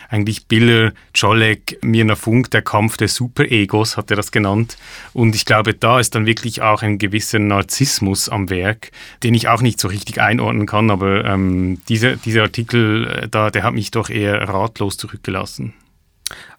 eigentlich 0.09 0.47
Biller, 0.47 0.93
Czolek, 1.13 1.77
Mirna 1.83 2.15
Funk, 2.15 2.49
der 2.49 2.63
Kampf 2.63 2.97
der 2.97 3.07
Superegos, 3.07 3.97
hat 3.97 4.09
er 4.09 4.17
das 4.17 4.31
genannt. 4.31 4.77
Und 5.13 5.35
ich 5.35 5.45
glaube, 5.45 5.75
da 5.75 5.99
ist 5.99 6.15
dann 6.15 6.25
wirklich 6.25 6.63
auch 6.63 6.81
ein 6.81 6.97
gewisser 6.97 7.37
Narzissmus 7.37 8.29
am 8.29 8.49
Werk, 8.49 8.89
den 9.21 9.35
ich 9.35 9.47
auch 9.47 9.61
nicht 9.61 9.79
so 9.79 9.89
richtig 9.89 10.19
einordnen 10.19 10.65
kann, 10.65 10.89
aber 10.89 11.23
ähm, 11.23 11.79
dieser, 11.89 12.15
dieser 12.15 12.41
Artikel, 12.41 13.05
äh, 13.05 13.27
da, 13.29 13.51
der 13.51 13.61
hat 13.61 13.75
mich 13.75 13.91
doch 13.91 14.09
eher 14.09 14.49
ratlos 14.49 14.97
zurückgelassen. 14.97 15.75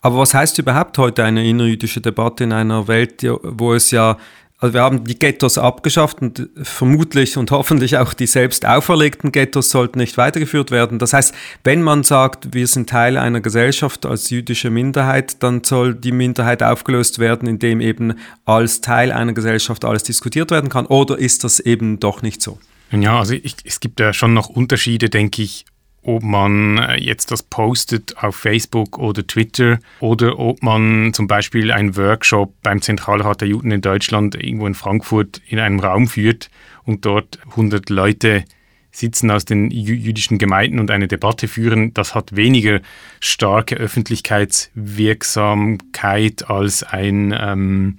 Aber 0.03 0.19
was 0.19 0.35
heißt 0.35 0.57
überhaupt 0.61 0.99
heute 0.99 1.25
eine 1.25 1.45
innerjüdische 1.45 2.01
Debatte 2.01 2.45
in 2.45 2.53
einer 2.53 2.87
Welt, 2.87 3.27
wo 3.43 3.75
es 3.75 3.91
ja 3.91 4.19
also 4.61 4.75
wir 4.75 4.83
haben 4.83 5.05
die 5.05 5.17
Ghettos 5.17 5.57
abgeschafft 5.57 6.21
und 6.21 6.49
vermutlich 6.61 7.37
und 7.37 7.53
hoffentlich 7.53 7.97
auch 7.97 8.13
die 8.13 8.27
selbst 8.27 8.67
auferlegten 8.67 9.31
Ghettos 9.31 9.71
sollten 9.71 10.01
nicht 10.01 10.17
weitergeführt 10.17 10.73
werden. 10.73 10.99
Das 10.99 11.13
heißt, 11.13 11.33
wenn 11.63 11.81
man 11.81 12.03
sagt, 12.03 12.55
wir 12.55 12.67
sind 12.67 12.91
Teil 12.91 13.17
einer 13.17 13.41
Gesellschaft 13.41 14.05
als 14.05 14.31
jüdische 14.31 14.71
Minderheit, 14.71 15.45
dann 15.45 15.63
soll 15.63 15.95
die 15.95 16.11
Minderheit 16.11 16.65
aufgelöst 16.65 17.21
werden, 17.21 17.49
indem 17.49 17.81
eben 17.81 18.15
als 18.47 18.81
Teil 18.81 19.13
einer 19.13 19.33
Gesellschaft 19.33 19.85
alles 19.85 20.03
diskutiert 20.03 20.51
werden 20.51 20.71
kann. 20.71 20.87
Oder 20.87 21.19
ist 21.19 21.45
das 21.45 21.61
eben 21.61 22.01
doch 22.01 22.23
nicht 22.23 22.43
so? 22.43 22.59
Ja, 22.91 23.21
also 23.21 23.35
ich, 23.35 23.55
es 23.65 23.79
gibt 23.79 24.01
ja 24.01 24.13
schon 24.13 24.35
noch 24.35 24.49
Unterschiede, 24.49 25.09
denke 25.09 25.43
ich, 25.43 25.67
ob 26.09 26.23
man 26.23 26.79
äh, 26.79 26.97
jetzt 26.97 27.31
das 27.31 27.43
postet 27.43 28.17
auf 28.17 28.35
Facebook 28.35 28.99
oder 28.99 29.27
Twitter 29.27 29.79
oder 30.01 30.39
ob 30.39 30.63
man 30.63 31.13
zum 31.13 31.27
Beispiel 31.27 31.71
einen 31.71 31.99
Workshop 31.99 32.55
beim 32.63 32.81
Zentralrat 32.81 33.43
der 33.43 33.49
Juden 33.49 33.71
in 33.71 33.83
Deutschland 33.83 34.35
irgendwo 34.35 34.67
in 34.67 34.75
Frankfurt 34.75 35.43
in 35.47 35.59
einem 35.59 35.81
Raum 35.81 36.09
führt 36.09 36.49
und 36.85 37.05
dort 37.05 37.39
100 37.51 37.91
Leute 37.91 38.47
sitzen 38.91 39.31
aus 39.31 39.45
den 39.45 39.71
jüdischen 39.71 40.39
Gemeinden 40.39 40.79
und 40.79 40.91
eine 40.91 41.09
Debatte 41.09 41.47
führen, 41.47 41.93
das 41.93 42.15
hat 42.15 42.35
weniger 42.35 42.81
starke 43.21 43.77
Öffentlichkeitswirksamkeit 43.77 46.49
als 46.49 46.85
ein, 46.85 47.37
ähm, 47.39 47.99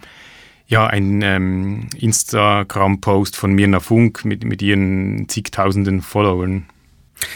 ja, 0.65 0.87
ein 0.87 1.21
ähm, 1.21 1.89
Instagram-Post 1.95 3.37
von 3.37 3.53
Mirna 3.53 3.79
Funk 3.79 4.25
mit, 4.25 4.43
mit 4.43 4.63
ihren 4.63 5.29
zigtausenden 5.29 6.01
Followern. 6.01 6.65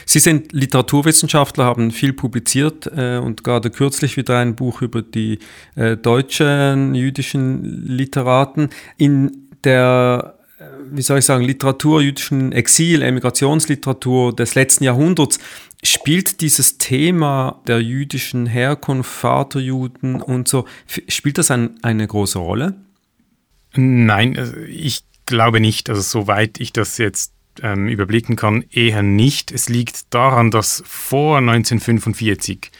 Sie 0.06 0.20
sind 0.20 0.54
Literaturwissenschaftler, 0.54 1.66
haben 1.66 1.92
viel 1.92 2.13
publiziert 2.13 2.90
äh, 2.96 3.18
und 3.18 3.44
gerade 3.44 3.70
kürzlich 3.70 4.18
wieder 4.18 4.38
ein 4.38 4.56
Buch 4.56 4.82
über 4.82 5.02
die 5.02 5.40
äh, 5.75 5.98
deutschen 5.98 6.96
jüdischen 6.96 7.86
Literaten. 7.86 8.70
In 8.98 9.50
der, 9.63 10.36
äh, 10.60 10.63
wie 10.92 11.02
soll 11.02 11.20
ich 11.20 11.25
sagen, 11.25 11.44
Literatur, 11.44 12.02
jüdischen 12.02 12.52
Exil, 12.52 13.02
Emigrationsliteratur 13.02 14.36
des 14.36 14.56
letzten 14.56 14.84
Jahrhunderts 14.84 15.40
spielt 15.84 16.40
dieses 16.42 16.78
Thema 16.78 17.62
der 17.68 17.82
jüdischen 17.82 18.46
Herkunft, 18.46 19.12
Vaterjuden 19.12 20.22
und 20.22 20.48
so, 20.48 20.66
spielt 21.08 21.38
das 21.38 21.52
ein, 21.52 21.78
eine 21.82 22.08
große 22.08 22.40
Rolle? 22.40 22.75
Nein, 23.75 24.38
also 24.38 24.56
ich 24.58 25.04
glaube 25.25 25.60
nicht. 25.60 25.90
Also 25.90 26.02
soweit 26.02 26.60
ich 26.60 26.74
das 26.74 26.98
jetzt 26.98 27.33
ähm, 27.62 27.88
überblicken 27.88 28.36
kann, 28.36 28.64
eher 28.72 29.04
nicht. 29.04 29.52
Es 29.52 29.70
liegt 29.70 30.14
daran, 30.14 30.52
dass 30.52 30.84
vor 30.86 31.38
1945 31.38 32.72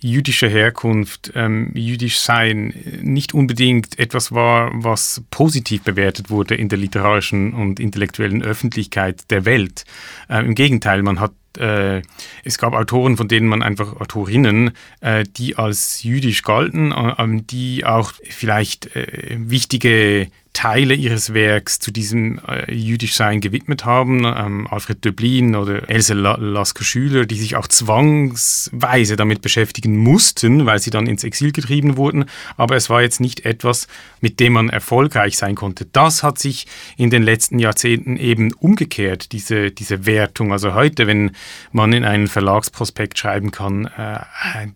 jüdische 0.00 0.48
Herkunft, 0.48 1.32
ähm, 1.34 1.72
jüdisch 1.74 2.18
sein 2.18 2.72
nicht 3.02 3.34
unbedingt 3.34 3.98
etwas 3.98 4.32
war, 4.32 4.70
was 4.72 5.22
positiv 5.30 5.82
bewertet 5.82 6.30
wurde 6.30 6.54
in 6.54 6.68
der 6.68 6.78
literarischen 6.78 7.52
und 7.52 7.80
intellektuellen 7.80 8.42
Öffentlichkeit 8.42 9.30
der 9.30 9.44
Welt. 9.44 9.84
Ähm, 10.28 10.46
Im 10.46 10.54
Gegenteil, 10.54 11.02
man 11.02 11.20
hat 11.20 11.32
äh, 11.58 12.02
es 12.44 12.58
gab 12.58 12.74
Autoren, 12.74 13.16
von 13.16 13.28
denen 13.28 13.48
man 13.48 13.62
einfach 13.62 14.00
Autorinnen, 14.00 14.72
äh, 15.00 15.24
die 15.24 15.56
als 15.56 16.02
jüdisch 16.02 16.42
galten, 16.42 16.92
äh, 16.92 17.42
die 17.42 17.84
auch 17.84 18.12
vielleicht 18.28 18.94
äh, 18.96 19.36
wichtige 19.38 20.28
Teile 20.58 20.94
ihres 20.94 21.34
Werks 21.34 21.78
zu 21.78 21.92
diesem 21.92 22.40
äh, 22.48 22.74
Jüdischsein 22.74 23.40
gewidmet 23.40 23.84
haben. 23.84 24.24
Ähm, 24.24 24.66
Alfred 24.68 25.04
Döblin 25.04 25.54
oder 25.54 25.88
Else 25.88 26.14
Lasker-Schüler, 26.14 27.26
die 27.26 27.36
sich 27.36 27.54
auch 27.54 27.68
zwangsweise 27.68 29.14
damit 29.14 29.40
beschäftigen 29.40 29.96
mussten, 29.98 30.66
weil 30.66 30.80
sie 30.80 30.90
dann 30.90 31.06
ins 31.06 31.22
Exil 31.22 31.52
getrieben 31.52 31.96
wurden. 31.96 32.24
Aber 32.56 32.74
es 32.74 32.90
war 32.90 33.02
jetzt 33.02 33.20
nicht 33.20 33.44
etwas, 33.44 33.86
mit 34.20 34.40
dem 34.40 34.54
man 34.54 34.68
erfolgreich 34.68 35.38
sein 35.38 35.54
konnte. 35.54 35.86
Das 35.92 36.24
hat 36.24 36.40
sich 36.40 36.66
in 36.96 37.10
den 37.10 37.22
letzten 37.22 37.60
Jahrzehnten 37.60 38.16
eben 38.16 38.52
umgekehrt, 38.54 39.30
diese, 39.30 39.70
diese 39.70 40.06
Wertung. 40.06 40.50
Also 40.50 40.74
heute, 40.74 41.06
wenn 41.06 41.36
man 41.72 41.92
in 41.92 42.04
einen 42.04 42.28
Verlagsprospekt 42.28 43.18
schreiben 43.18 43.50
kann, 43.50 43.86
äh, 43.86 44.20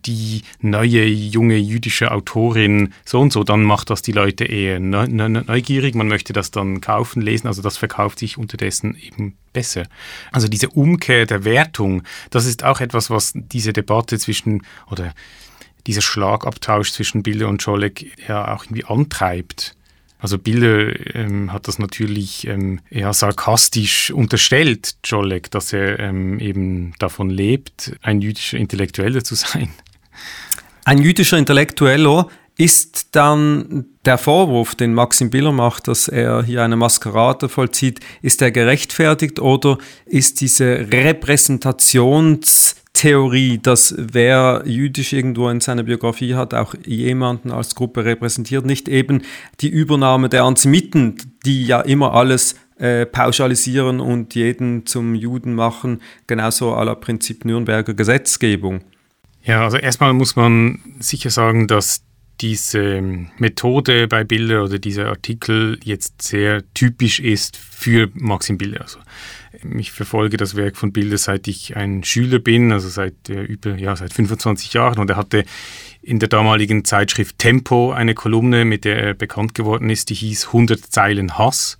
die 0.05 0.43
neue 0.59 1.05
junge 1.05 1.57
jüdische 1.57 2.11
Autorin 2.11 2.93
so 3.05 3.19
und 3.19 3.33
so, 3.33 3.43
dann 3.43 3.63
macht 3.63 3.89
das 3.89 4.01
die 4.01 4.11
Leute 4.11 4.45
eher 4.45 4.79
neugierig 4.79 5.73
neugierig, 5.73 5.95
man 5.95 6.07
möchte 6.07 6.33
das 6.33 6.51
dann 6.51 6.81
kaufen, 6.81 7.21
lesen, 7.21 7.47
also 7.47 7.61
das 7.61 7.77
verkauft 7.77 8.19
sich 8.19 8.37
unterdessen 8.37 8.95
eben 8.95 9.37
besser. 9.53 9.83
Also 10.31 10.47
diese 10.47 10.69
Umkehr 10.69 11.25
der 11.25 11.45
Wertung, 11.45 12.03
das 12.29 12.45
ist 12.45 12.63
auch 12.63 12.79
etwas, 12.79 13.09
was 13.09 13.33
diese 13.35 13.73
Debatte 13.73 14.17
zwischen 14.17 14.63
oder 14.89 15.13
dieser 15.87 16.01
Schlagabtausch 16.01 16.91
zwischen 16.91 17.23
Bilder 17.23 17.47
und 17.47 17.61
Scholleck 17.61 18.13
ja 18.27 18.53
auch 18.53 18.65
irgendwie 18.65 18.85
antreibt. 18.85 19.75
Also 20.23 20.37
Bilder 20.37 21.15
ähm, 21.15 21.51
hat 21.51 21.67
das 21.67 21.79
natürlich 21.79 22.47
ähm, 22.47 22.79
ja, 22.89 23.11
sarkastisch 23.11 24.09
unterstellt, 24.09 24.95
Jolek, 25.03 25.51
dass 25.51 25.73
er 25.73 25.99
ähm, 25.99 26.39
eben 26.39 26.93
davon 26.97 27.29
lebt, 27.29 27.91
ein 28.01 28.21
jüdischer 28.21 28.57
Intellektueller 28.57 29.21
zu 29.25 29.35
sein. 29.35 29.67
Ein 30.85 30.99
jüdischer 30.99 31.37
Intellektueller, 31.37 32.29
ist 32.57 33.15
dann 33.15 33.85
der 34.05 34.17
Vorwurf, 34.17 34.75
den 34.75 34.93
Maxim 34.93 35.29
Biller 35.29 35.51
macht, 35.51 35.87
dass 35.87 36.07
er 36.07 36.43
hier 36.43 36.63
eine 36.63 36.75
Maskerade 36.75 37.49
vollzieht, 37.49 37.99
ist 38.21 38.41
der 38.41 38.51
gerechtfertigt 38.51 39.39
oder 39.39 39.77
ist 40.05 40.39
diese 40.39 40.91
Repräsentationstheorie, 42.93 43.59
dass 43.61 43.95
wer 43.97 44.63
jüdisch 44.65 45.13
irgendwo 45.13 45.49
in 45.49 45.59
seiner 45.59 45.83
Biografie 45.83 46.35
hat, 46.35 46.53
auch 46.53 46.73
jemanden 46.85 47.51
als 47.51 47.75
Gruppe 47.75 48.05
repräsentiert, 48.05 48.65
nicht 48.65 48.87
eben 48.87 49.23
die 49.61 49.69
Übernahme 49.69 50.29
der 50.29 50.43
Antisemiten, 50.43 51.15
die 51.45 51.65
ja 51.65 51.81
immer 51.81 52.13
alles 52.13 52.55
äh, 52.77 53.05
pauschalisieren 53.05 53.99
und 53.99 54.35
jeden 54.35 54.85
zum 54.85 55.15
Juden 55.15 55.53
machen, 55.53 56.01
genauso 56.27 56.73
aller 56.73 56.95
Prinzip 56.95 57.45
Nürnberger 57.45 57.93
Gesetzgebung? 57.93 58.81
Ja, 59.43 59.63
also 59.63 59.77
erstmal 59.77 60.13
muss 60.13 60.35
man 60.35 60.79
sicher 60.99 61.29
sagen, 61.29 61.67
dass 61.67 62.03
diese 62.41 63.01
Methode 63.37 64.07
bei 64.07 64.23
Bilder 64.23 64.63
oder 64.63 64.79
dieser 64.79 65.07
Artikel 65.07 65.79
jetzt 65.83 66.21
sehr 66.21 66.63
typisch 66.73 67.19
ist 67.19 67.57
für 67.57 68.09
Maxim 68.13 68.57
Bilder. 68.57 68.81
Also 68.81 68.99
ich 69.79 69.91
verfolge 69.91 70.37
das 70.37 70.55
Werk 70.55 70.77
von 70.77 70.91
Bilder, 70.91 71.17
seit 71.17 71.47
ich 71.47 71.75
ein 71.75 72.03
Schüler 72.03 72.39
bin, 72.39 72.71
also 72.71 72.89
seit 72.89 73.29
äh, 73.29 73.41
über 73.41 73.75
ja 73.75 73.95
seit 73.95 74.13
25 74.13 74.73
Jahren. 74.73 74.99
Und 74.99 75.09
er 75.09 75.17
hatte 75.17 75.45
in 76.01 76.19
der 76.19 76.29
damaligen 76.29 76.85
Zeitschrift 76.85 77.37
Tempo 77.37 77.91
eine 77.91 78.13
Kolumne, 78.13 78.65
mit 78.65 78.85
der 78.85 79.01
er 79.01 79.13
bekannt 79.13 79.53
geworden 79.55 79.89
ist, 79.89 80.09
die 80.09 80.15
hieß 80.15 80.47
100 80.47 80.79
Zeilen 80.79 81.37
Hass. 81.37 81.77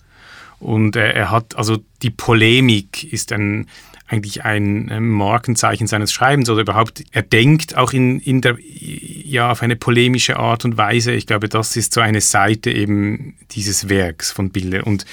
Und 0.59 0.95
er, 0.95 1.15
er 1.15 1.31
hat 1.31 1.57
also 1.57 1.77
die 2.01 2.11
Polemik 2.11 3.11
ist 3.11 3.31
ein 3.31 3.67
eigentlich 4.07 4.45
ein 4.45 5.07
Markenzeichen 5.09 5.87
seines 5.87 6.13
Schreibens 6.13 6.49
oder 6.49 6.61
überhaupt, 6.61 7.03
er 7.11 7.23
denkt 7.23 7.75
auch 7.75 7.93
in, 7.93 8.19
in 8.19 8.41
der, 8.41 8.57
ja, 8.59 9.51
auf 9.51 9.63
eine 9.63 9.75
polemische 9.75 10.37
Art 10.37 10.65
und 10.65 10.77
Weise. 10.77 11.13
Ich 11.13 11.25
glaube, 11.25 11.49
das 11.49 11.75
ist 11.75 11.93
so 11.93 12.01
eine 12.01 12.21
Seite 12.21 12.69
eben 12.69 13.35
dieses 13.51 13.89
Werks 13.89 14.31
von 14.31 14.51
Bilder 14.51 14.85
und 14.85 15.05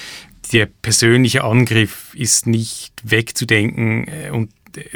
der 0.52 0.66
persönliche 0.66 1.45
Angriff 1.45 2.14
ist 2.14 2.47
nicht 2.47 2.92
wegzudenken 3.02 4.07
äh, 4.09 4.30
und 4.30 4.50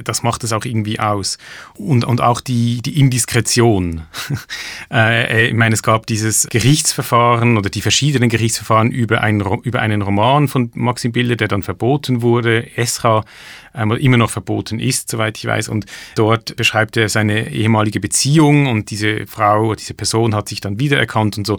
das 0.05 0.23
macht 0.23 0.45
es 0.45 0.53
auch 0.53 0.65
irgendwie 0.65 1.01
aus. 1.01 1.39
Und, 1.75 2.05
und 2.05 2.21
auch 2.21 2.41
die, 2.41 2.81
die 2.83 2.99
Indiskretion. 2.99 4.03
äh, 4.93 5.49
ich 5.49 5.55
meine, 5.55 5.75
es 5.75 5.83
gab 5.83 6.07
dieses 6.07 6.49
Gerichtsverfahren 6.49 7.57
oder 7.57 7.71
die 7.71 7.81
verschiedenen 7.81 8.29
Gerichtsverfahren 8.29 8.91
über, 8.91 9.21
ein, 9.21 9.41
über 9.63 9.81
einen 9.81 10.03
Roman 10.03 10.49
von 10.49 10.71
Maxim 10.75 11.13
Bilder, 11.13 11.37
der 11.37 11.49
dann 11.49 11.63
verboten 11.63 12.23
wurde, 12.23 12.77
Esra, 12.77 13.25
äh, 13.75 13.83
immer 13.83 14.17
noch 14.17 14.31
verboten 14.31 14.79
ist, 14.79 15.11
soweit 15.11 15.39
ich 15.39 15.47
weiß. 15.47 15.69
Und 15.69 15.87
dort 16.15 16.57
beschreibt 16.57 16.97
er 16.97 17.09
seine 17.09 17.51
ehemalige 17.51 18.01
Beziehung 18.01 18.67
und 18.67 18.91
diese 18.91 19.27
Frau, 19.27 19.75
diese 19.75 19.95
Person 19.95 20.35
hat 20.35 20.49
sich 20.49 20.61
dann 20.61 20.79
wiedererkannt 20.79 21.39
und 21.39 21.47
so. 21.47 21.59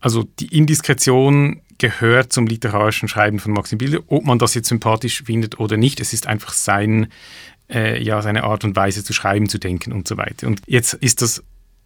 Also 0.00 0.24
die 0.38 0.56
Indiskretion 0.56 1.60
gehört 1.78 2.32
zum 2.32 2.46
literarischen 2.46 3.08
Schreiben 3.08 3.38
von 3.38 3.52
Maxim 3.52 3.78
Bilder, 3.78 4.00
ob 4.08 4.24
man 4.24 4.38
das 4.38 4.54
jetzt 4.54 4.68
sympathisch 4.68 5.22
findet 5.24 5.58
oder 5.58 5.76
nicht. 5.76 6.00
Es 6.00 6.12
ist 6.12 6.26
einfach 6.26 6.52
sein, 6.52 7.08
äh, 7.70 8.02
ja, 8.02 8.20
seine 8.20 8.44
Art 8.44 8.64
und 8.64 8.76
Weise 8.76 9.04
zu 9.04 9.12
schreiben, 9.12 9.48
zu 9.48 9.58
denken 9.58 9.92
und 9.92 10.08
so 10.08 10.16
weiter. 10.16 10.46
Und 10.46 10.60
jetzt 10.66 10.94
ist 10.94 11.22
das 11.22 11.42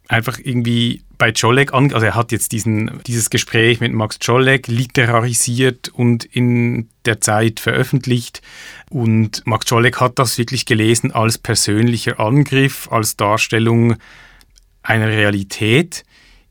einfach 0.07 0.37
irgendwie 0.43 1.01
bei 1.17 1.31
Czolek, 1.31 1.73
also 1.73 1.97
er 1.99 2.15
hat 2.15 2.31
jetzt 2.31 2.51
diesen, 2.51 2.99
dieses 3.07 3.29
Gespräch 3.29 3.79
mit 3.79 3.93
Max 3.93 4.19
Czolek 4.19 4.67
literarisiert 4.67 5.89
und 5.89 6.25
in 6.25 6.89
der 7.05 7.21
Zeit 7.21 7.59
veröffentlicht. 7.59 8.41
Und 8.89 9.45
Max 9.45 9.65
Czolek 9.65 9.99
hat 10.01 10.19
das 10.19 10.37
wirklich 10.37 10.65
gelesen 10.65 11.11
als 11.11 11.37
persönlicher 11.37 12.19
Angriff, 12.19 12.91
als 12.91 13.15
Darstellung 13.15 13.95
einer 14.81 15.07
Realität. 15.07 16.03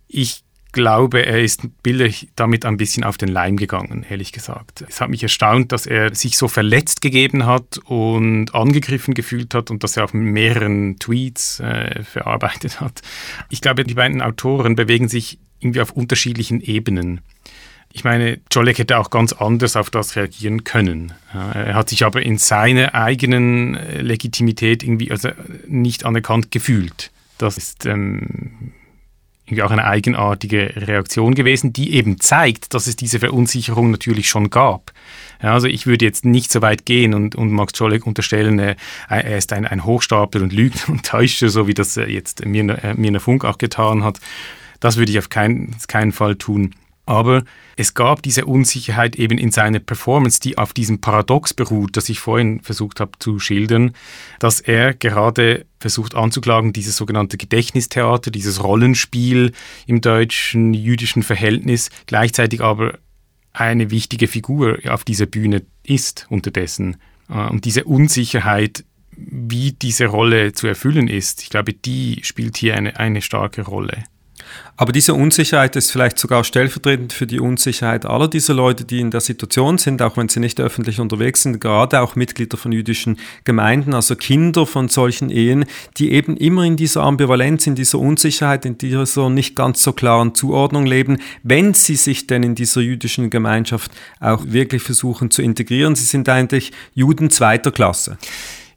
Ich 0.09 0.42
glaube, 0.73 1.25
er 1.25 1.43
ist 1.43 1.63
bildlich 1.83 2.29
damit 2.35 2.65
ein 2.65 2.77
bisschen 2.77 3.05
auf 3.05 3.19
den 3.19 3.29
Leim 3.29 3.57
gegangen, 3.57 4.05
ehrlich 4.09 4.33
gesagt. 4.33 4.85
Es 4.89 5.01
hat 5.01 5.11
mich 5.11 5.23
erstaunt, 5.23 5.73
dass 5.73 5.87
er 5.87 6.15
sich 6.15 6.37
so 6.37 6.49
verletzt 6.49 7.01
gegeben 7.01 7.47
hat 7.47 7.79
und 7.85 8.55
angegriffen 8.55 9.15
gefühlt 9.15 9.55
hat 9.55 9.71
und 9.71 9.85
dass 9.85 9.97
er 9.97 10.05
auf 10.05 10.15
mehreren 10.15 10.99
Tweets 10.99 11.61
äh, 11.61 12.03
verarbeitet 12.03 12.81
hat. 12.81 13.03
Ich 13.51 13.61
glaube, 13.61 13.85
die 13.85 13.95
beiden 13.95 14.23
Autoren 14.23 14.75
bewegen 14.75 15.09
sich 15.09 15.39
irgendwie 15.61 15.81
auf 15.81 15.93
unterschiedlichen 15.93 16.61
Ebenen. 16.61 17.21
Ich 17.93 18.05
meine, 18.05 18.41
Jolek 18.51 18.79
hätte 18.79 18.99
auch 18.99 19.11
ganz 19.11 19.35
anders 19.35 19.77
auf 19.77 19.91
das 19.91 20.17
reagieren 20.17 20.65
können. 20.65 21.13
Er 21.33 21.75
hat 21.75 21.91
sich 21.91 22.05
aber 22.05 22.23
in 22.23 22.39
seiner 22.39 22.95
eigenen 22.95 23.75
äh, 23.75 24.01
Legitimität 24.01 24.83
irgendwie 24.83 25.11
also 25.11 25.29
nicht 25.67 26.07
anerkannt 26.07 26.51
gefühlt. 26.51 27.11
Das 27.37 27.59
ist 27.59 27.85
ähm, 27.85 28.73
auch 29.63 29.71
eine 29.71 29.85
eigenartige 29.85 30.73
Reaktion 30.77 31.35
gewesen, 31.35 31.73
die 31.73 31.95
eben 31.95 32.21
zeigt, 32.21 32.75
dass 32.75 32.87
es 32.87 32.97
diese 32.97 33.19
Verunsicherung 33.19 33.91
natürlich 33.91 34.29
schon 34.29 34.51
gab. 34.51 34.93
Ja, 35.43 35.53
also 35.53 35.67
ich 35.67 35.87
würde 35.87 36.05
jetzt 36.05 36.25
nicht 36.25 36.51
so 36.53 36.63
weit 36.63 36.87
gehen 36.87 37.13
und, 37.13 37.35
und 37.35 37.51
Max 37.51 37.73
Czolek 37.73 38.07
unterstellen, 38.07 38.59
er, 38.59 38.77
er 39.09 39.37
ist 39.37 39.53
ein, 39.53 39.67
ein 39.67 39.85
Hochstapler 39.85 40.43
und 40.43 40.53
Lügner 40.53 40.89
und 40.89 41.05
Täuscher, 41.05 41.49
so 41.49 41.67
wie 41.67 41.75
das 41.75 41.97
jetzt 41.97 42.45
Mirna, 42.45 42.75
äh, 42.75 42.95
Mirna 42.95 43.19
Funk 43.19 43.45
auch 43.45 43.59
getan 43.59 44.05
hat. 44.05 44.21
Das 44.81 44.97
würde 44.97 45.13
ich 45.13 45.19
auf 45.19 45.29
keinen, 45.29 45.77
keinen 45.87 46.13
Fall 46.13 46.37
tun. 46.37 46.75
Aber 47.05 47.43
es 47.77 47.95
gab 47.95 48.23
diese 48.23 48.45
Unsicherheit 48.45 49.17
eben 49.17 49.37
in 49.37 49.51
seiner 49.51 49.81
Performance, 49.81 50.41
die 50.41 50.57
auf 50.57 50.73
diesem 50.73 51.01
Paradox 51.01 51.53
beruht, 51.53 51.97
das 51.97 52.09
ich 52.09 52.21
vorhin 52.21 52.61
versucht 52.61 53.01
habe 53.01 53.13
zu 53.19 53.41
schildern, 53.41 53.93
dass 54.39 54.61
er 54.61 54.95
gerade 54.95 55.67
versucht 55.81 56.15
anzuklagen, 56.15 56.73
dieses 56.73 56.97
sogenannte 56.97 57.39
Gedächtnistheater, 57.39 58.31
dieses 58.31 58.63
Rollenspiel 58.63 59.53
im 59.87 60.01
deutschen 60.01 60.75
jüdischen 60.75 61.25
Verhältnis, 61.25 61.91
gleichzeitig 62.07 62.61
aber 62.61 62.99
eine 63.53 63.91
wichtige 63.91 64.29
Figur 64.29 64.79
auf 64.89 65.05
dieser 65.05 65.27
Bühne 65.27 65.63
ist 65.83 66.27
unterdessen. 66.31 66.97
Äh, 67.29 67.49
und 67.49 67.65
diese 67.65 67.85
Unsicherheit, 67.85 68.85
wie 69.17 69.73
diese 69.73 70.07
Rolle 70.07 70.53
zu 70.53 70.67
erfüllen 70.67 71.09
ist, 71.09 71.43
ich 71.43 71.51
glaube, 71.51 71.75
die 71.75 72.21
spielt 72.23 72.57
hier 72.57 72.77
eine, 72.77 72.99
eine 72.99 73.21
starke 73.21 73.63
Rolle. 73.63 74.05
Aber 74.77 74.93
diese 74.93 75.15
Unsicherheit 75.15 75.77
ist 75.77 75.93
vielleicht 75.93 76.19
sogar 76.19 76.45
stellvertretend 76.45 77.13
für 77.13 77.27
die 77.27 77.41
Unsicherheit 77.41 78.07
aller 78.07 78.27
dieser 78.27 78.55
Leute, 78.55 78.85
die 78.85 79.01
in 79.01 79.11
der 79.11 79.21
Situation 79.21 79.79
sind, 79.79 80.03
auch 80.03 80.17
wenn 80.17 80.29
sie 80.29 80.41
nicht 80.41 80.61
öffentlich 80.61 80.99
unterwegs 80.99 81.43
sind, 81.43 81.61
gerade 81.61 82.01
auch 82.01 82.17
Mitglieder 82.17 82.57
von 82.57 82.73
jüdischen 82.73 83.19
Gemeinden, 83.45 83.95
also 83.95 84.17
Kinder 84.17 84.67
von 84.67 84.89
solchen 84.89 85.31
Ehen, 85.31 85.67
die 85.99 86.13
eben 86.13 86.37
immer 86.37 86.65
in 86.65 86.77
dieser 86.77 87.03
Ambivalenz, 87.03 87.67
in 87.67 87.75
dieser 87.75 87.99
Unsicherheit, 87.99 88.65
in 88.65 88.79
dieser 88.79 89.31
nicht 89.31 89.55
ganz 89.55 89.83
so 89.83 89.93
klaren 89.93 90.35
Zuordnung 90.35 90.87
leben, 90.87 91.19
wenn 91.43 91.75
sie 91.75 91.97
sich 91.97 92.27
denn 92.27 92.43
in 92.43 92.55
dieser 92.55 92.81
jüdischen 92.81 93.31
Gemeinschaft 93.31 93.93
auch 94.21 94.43
wirklich 94.47 94.83
versuchen 94.83 95.31
zu 95.31 95.43
integrieren. 95.43 95.95
Sie 95.95 96.05
sind 96.05 96.29
eigentlich 96.29 96.73
Juden 96.95 97.31
zweiter 97.31 97.71
Klasse. 97.71 98.19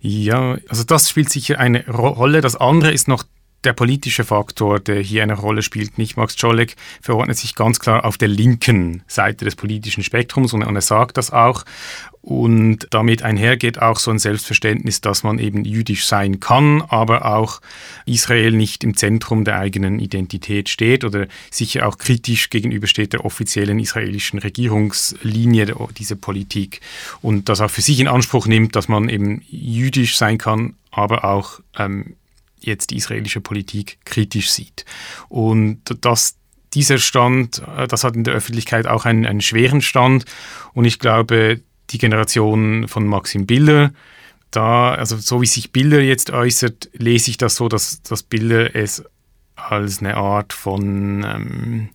Ja, 0.02 0.58
also 0.70 0.84
das 0.84 1.10
spielt 1.10 1.32
sicher 1.32 1.60
eine 1.60 1.88
Rolle. 1.88 2.42
Das 2.42 2.56
andere 2.56 2.92
ist 2.92 3.08
noch 3.08 3.24
der 3.66 3.74
politische 3.74 4.24
Faktor, 4.24 4.80
der 4.80 5.02
hier 5.02 5.24
eine 5.24 5.34
Rolle 5.34 5.62
spielt. 5.62 5.98
Nicht 5.98 6.18
Max 6.18 6.36
Czolek 6.36 6.76
verordnet 7.02 7.38
sich 7.38 7.56
ganz 7.56 7.80
klar 7.80 8.06
auf 8.06 8.18
der 8.18 8.28
linken 8.28 9.04
Seite 9.08 9.46
des 9.46 9.56
politischen 9.56 10.04
Spektrums 10.04 10.54
und, 10.54 10.64
und 10.64 10.76
er 10.76 10.82
sagt 10.82 11.18
das 11.18 11.32
auch. 11.32 11.66
Und 12.22 12.88
damit 12.90 13.22
einhergeht 13.22 13.80
auch 13.80 14.00
so 14.00 14.10
ein 14.10 14.18
Selbstverständnis, 14.18 15.00
dass 15.00 15.22
man 15.22 15.38
eben 15.38 15.64
jüdisch 15.64 16.08
sein 16.08 16.40
kann, 16.40 16.82
aber 16.82 17.26
auch 17.26 17.62
Israel 18.08 18.52
nicht 18.52 18.84
im 18.84 18.98
Zentrum 18.98 19.46
der 19.46 19.60
eigenen 19.60 20.00
Identität 20.00 20.70
steht 20.70 21.04
oder 21.04 21.28
sicher 21.52 21.88
auch 21.88 22.00
kritisch 22.00 22.50
gegenübersteht 22.50 23.14
der 23.14 23.26
offiziellen 23.26 23.78
israelischen 23.78 24.40
Regierungslinie 24.40 25.76
dieser 25.96 26.16
Politik 26.16 26.82
und 27.22 27.48
das 27.48 27.62
auch 27.62 27.70
für 27.70 27.82
sich 27.82 28.00
in 28.00 28.08
Anspruch 28.08 28.48
nimmt, 28.48 28.76
dass 28.76 28.88
man 28.88 29.08
eben 29.08 29.44
jüdisch 29.48 30.18
sein 30.18 30.40
kann, 30.40 30.74
aber 30.90 31.26
auch 31.26 31.60
ähm, 31.78 32.16
jetzt 32.66 32.92
die 32.92 32.98
israelische 32.98 33.42
Politik 33.42 34.00
kritisch 34.06 34.52
sieht. 34.52 34.86
Und 35.30 35.82
das 36.02 36.38
dieser 36.74 36.98
Stand, 36.98 37.64
äh, 37.78 37.88
das 37.88 38.04
hat 38.04 38.16
in 38.16 38.24
der 38.24 38.34
Öffentlichkeit 38.34 38.86
auch 38.86 39.06
einen, 39.06 39.26
einen 39.26 39.42
schweren 39.42 39.82
Stand. 39.82 40.26
Und 40.74 40.86
ich 40.86 41.00
glaube, 41.00 41.62
die 41.90 41.98
Generation 41.98 42.88
von 42.88 43.08
Maxim 43.08 43.46
Biller, 43.46 43.92
da, 44.52 44.94
also 44.94 45.18
so 45.18 45.42
wie 45.42 45.48
sich 45.48 45.72
Biller 45.72 46.02
jetzt 46.02 46.32
äußert, 46.32 46.90
lese 46.94 47.32
ich 47.32 47.38
das 47.38 47.56
so, 47.56 47.68
dass, 47.70 48.02
dass 48.04 48.24
Biller 48.24 48.76
es 48.76 49.04
als 49.56 50.00
eine 50.00 50.18
Art 50.18 50.54
von 50.54 51.24
ähm, 51.24 51.90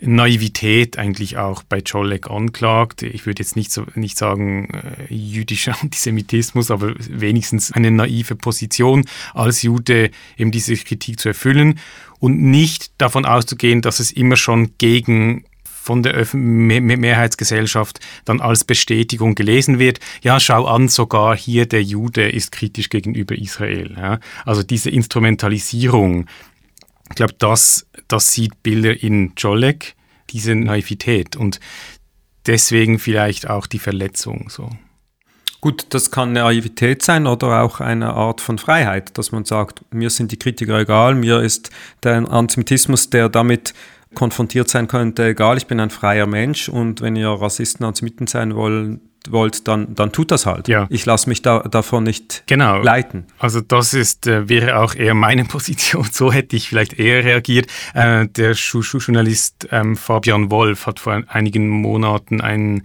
Naivität 0.00 0.98
eigentlich 0.98 1.36
auch 1.36 1.62
bei 1.62 1.82
Czolek 1.82 2.30
anklagt. 2.30 3.02
Ich 3.02 3.26
würde 3.26 3.42
jetzt 3.42 3.56
nicht, 3.56 3.70
so, 3.70 3.84
nicht 3.94 4.16
sagen 4.16 4.68
äh, 4.72 5.12
jüdischer 5.14 5.76
Antisemitismus, 5.82 6.70
aber 6.70 6.94
wenigstens 6.96 7.72
eine 7.72 7.90
naive 7.90 8.34
Position 8.34 9.04
als 9.34 9.62
Jude 9.62 10.10
eben 10.36 10.50
diese 10.50 10.74
Kritik 10.76 11.20
zu 11.20 11.28
erfüllen 11.28 11.78
und 12.18 12.40
nicht 12.40 12.92
davon 12.98 13.24
auszugehen, 13.24 13.82
dass 13.82 14.00
es 14.00 14.10
immer 14.10 14.36
schon 14.36 14.72
gegen 14.78 15.44
von 15.90 16.02
der 16.02 16.14
Öf 16.14 16.34
Mehrheitsgesellschaft 16.34 18.00
dann 18.24 18.40
als 18.40 18.64
Bestätigung 18.64 19.34
gelesen 19.34 19.78
wird. 19.78 19.98
Ja, 20.22 20.38
schau 20.38 20.66
an, 20.66 20.88
sogar 20.88 21.36
hier 21.36 21.66
der 21.66 21.82
Jude 21.82 22.28
ist 22.28 22.52
kritisch 22.52 22.90
gegenüber 22.90 23.36
Israel. 23.36 23.96
Ja. 23.96 24.20
Also 24.44 24.62
diese 24.62 24.90
Instrumentalisierung 24.90 26.26
ich 27.10 27.16
glaube, 27.16 27.34
das, 27.38 27.86
das 28.08 28.32
sieht 28.32 28.62
Bilder 28.62 29.02
in 29.02 29.32
Jolek, 29.36 29.94
diese 30.30 30.54
Naivität 30.54 31.36
und 31.36 31.60
deswegen 32.46 32.98
vielleicht 32.98 33.50
auch 33.50 33.66
die 33.66 33.78
Verletzung 33.78 34.48
so. 34.48 34.70
Gut, 35.60 35.86
das 35.90 36.10
kann 36.10 36.30
eine 36.30 36.40
Naivität 36.40 37.02
sein 37.02 37.26
oder 37.26 37.62
auch 37.62 37.80
eine 37.80 38.14
Art 38.14 38.40
von 38.40 38.56
Freiheit, 38.56 39.18
dass 39.18 39.30
man 39.30 39.44
sagt, 39.44 39.82
mir 39.92 40.08
sind 40.08 40.32
die 40.32 40.38
Kritiker 40.38 40.78
egal, 40.80 41.14
mir 41.14 41.40
ist 41.40 41.70
der 42.02 42.30
Antisemitismus, 42.30 43.10
der 43.10 43.28
damit 43.28 43.74
konfrontiert 44.14 44.68
sein 44.68 44.88
könnte, 44.88 45.26
egal, 45.26 45.58
ich 45.58 45.66
bin 45.66 45.78
ein 45.78 45.90
freier 45.90 46.26
Mensch 46.26 46.68
und 46.68 47.02
wenn 47.02 47.14
ihr 47.14 47.28
Rassisten, 47.28 47.84
Antisemiten 47.84 48.26
sein 48.26 48.54
wollt, 48.54 49.00
wollt, 49.28 49.68
dann, 49.68 49.94
dann 49.94 50.12
tut 50.12 50.30
das 50.30 50.46
halt. 50.46 50.68
Ja. 50.68 50.86
Ich 50.90 51.04
lasse 51.06 51.28
mich 51.28 51.42
da, 51.42 51.60
davon 51.60 52.04
nicht 52.04 52.44
genau. 52.46 52.78
leiten. 52.78 53.26
Also 53.38 53.60
das 53.60 53.94
ist, 53.94 54.26
äh, 54.26 54.48
wäre 54.48 54.78
auch 54.78 54.94
eher 54.94 55.14
meine 55.14 55.44
Position. 55.46 56.06
So 56.10 56.32
hätte 56.32 56.56
ich 56.56 56.68
vielleicht 56.68 56.98
eher 56.98 57.24
reagiert. 57.24 57.66
Äh, 57.94 58.26
der 58.28 58.52
Journalist 58.52 59.68
ähm, 59.70 59.96
Fabian 59.96 60.50
Wolf 60.50 60.86
hat 60.86 61.00
vor 61.00 61.22
einigen 61.28 61.68
Monaten 61.68 62.40
einen 62.40 62.82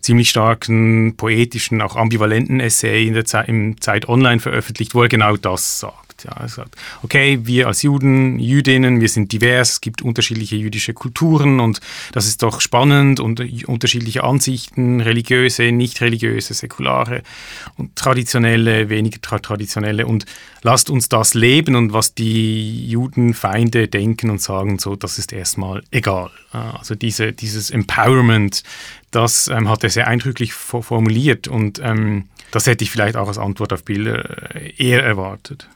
ziemlich 0.00 0.30
starken, 0.30 1.16
poetischen, 1.16 1.82
auch 1.82 1.96
ambivalenten 1.96 2.60
Essay 2.60 3.06
in 3.06 3.14
der 3.14 3.24
Zeit, 3.24 3.48
im 3.48 3.80
Zeit 3.80 4.08
Online 4.08 4.40
veröffentlicht, 4.40 4.94
wo 4.94 5.02
er 5.02 5.08
genau 5.08 5.36
das 5.36 5.80
sagt. 5.80 6.05
Ja, 6.26 6.32
er 6.40 6.48
sagt, 6.48 6.74
okay, 7.04 7.38
wir 7.44 7.68
als 7.68 7.82
Juden, 7.82 8.40
Jüdinnen, 8.40 9.00
wir 9.00 9.08
sind 9.08 9.30
divers, 9.30 9.72
es 9.72 9.80
gibt 9.80 10.02
unterschiedliche 10.02 10.56
jüdische 10.56 10.92
Kulturen 10.92 11.60
und 11.60 11.80
das 12.10 12.26
ist 12.26 12.42
doch 12.42 12.60
spannend 12.60 13.20
und 13.20 13.38
unterschiedliche 13.68 14.24
Ansichten, 14.24 15.00
religiöse, 15.00 15.70
nicht 15.70 16.00
religiöse, 16.00 16.52
säkulare 16.52 17.22
und 17.76 17.94
traditionelle, 17.94 18.88
weniger 18.88 19.20
tra 19.20 19.38
traditionelle 19.38 20.04
und 20.04 20.26
lasst 20.62 20.90
uns 20.90 21.08
das 21.08 21.34
leben 21.34 21.76
und 21.76 21.92
was 21.92 22.12
die 22.14 22.88
Judenfeinde 22.88 23.86
denken 23.86 24.28
und 24.30 24.40
sagen, 24.40 24.80
so, 24.80 24.96
das 24.96 25.20
ist 25.20 25.32
erstmal 25.32 25.84
egal. 25.92 26.30
Also 26.50 26.96
diese, 26.96 27.32
dieses 27.32 27.70
Empowerment, 27.70 28.64
das 29.12 29.46
ähm, 29.46 29.68
hat 29.68 29.84
er 29.84 29.90
sehr 29.90 30.08
eindrücklich 30.08 30.54
formuliert 30.54 31.46
und 31.46 31.78
ähm, 31.78 32.24
das 32.50 32.66
hätte 32.66 32.82
ich 32.82 32.90
vielleicht 32.90 33.16
auch 33.16 33.28
als 33.28 33.38
Antwort 33.38 33.72
auf 33.72 33.84
Bilder 33.84 34.54
äh, 34.56 34.72
eher 34.76 35.04
erwartet. 35.04 35.68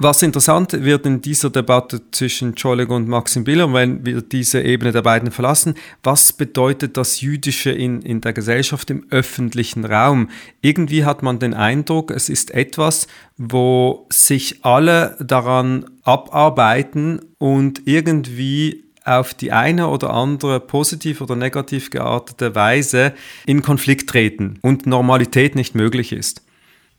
Was 0.00 0.22
interessant 0.22 0.84
wird 0.84 1.06
in 1.06 1.22
dieser 1.22 1.50
Debatte 1.50 2.00
zwischen 2.12 2.54
Czolek 2.54 2.88
und 2.88 3.08
Maxim 3.08 3.42
Biller, 3.42 3.72
wenn 3.74 4.06
wir 4.06 4.22
diese 4.22 4.62
Ebene 4.62 4.92
der 4.92 5.02
beiden 5.02 5.32
verlassen, 5.32 5.74
was 6.04 6.32
bedeutet 6.32 6.96
das 6.96 7.20
Jüdische 7.20 7.72
in, 7.72 8.00
in 8.02 8.20
der 8.20 8.32
Gesellschaft 8.32 8.90
im 8.90 9.06
öffentlichen 9.10 9.84
Raum? 9.84 10.30
Irgendwie 10.62 11.04
hat 11.04 11.24
man 11.24 11.40
den 11.40 11.52
Eindruck, 11.52 12.12
es 12.12 12.28
ist 12.28 12.52
etwas, 12.52 13.08
wo 13.38 14.06
sich 14.08 14.64
alle 14.64 15.16
daran 15.18 15.86
abarbeiten 16.04 17.20
und 17.38 17.82
irgendwie 17.86 18.84
auf 19.04 19.34
die 19.34 19.50
eine 19.50 19.88
oder 19.88 20.10
andere 20.10 20.60
positiv 20.60 21.20
oder 21.20 21.34
negativ 21.34 21.90
geartete 21.90 22.54
Weise 22.54 23.14
in 23.46 23.62
Konflikt 23.62 24.08
treten 24.08 24.60
und 24.62 24.86
Normalität 24.86 25.56
nicht 25.56 25.74
möglich 25.74 26.12
ist. 26.12 26.42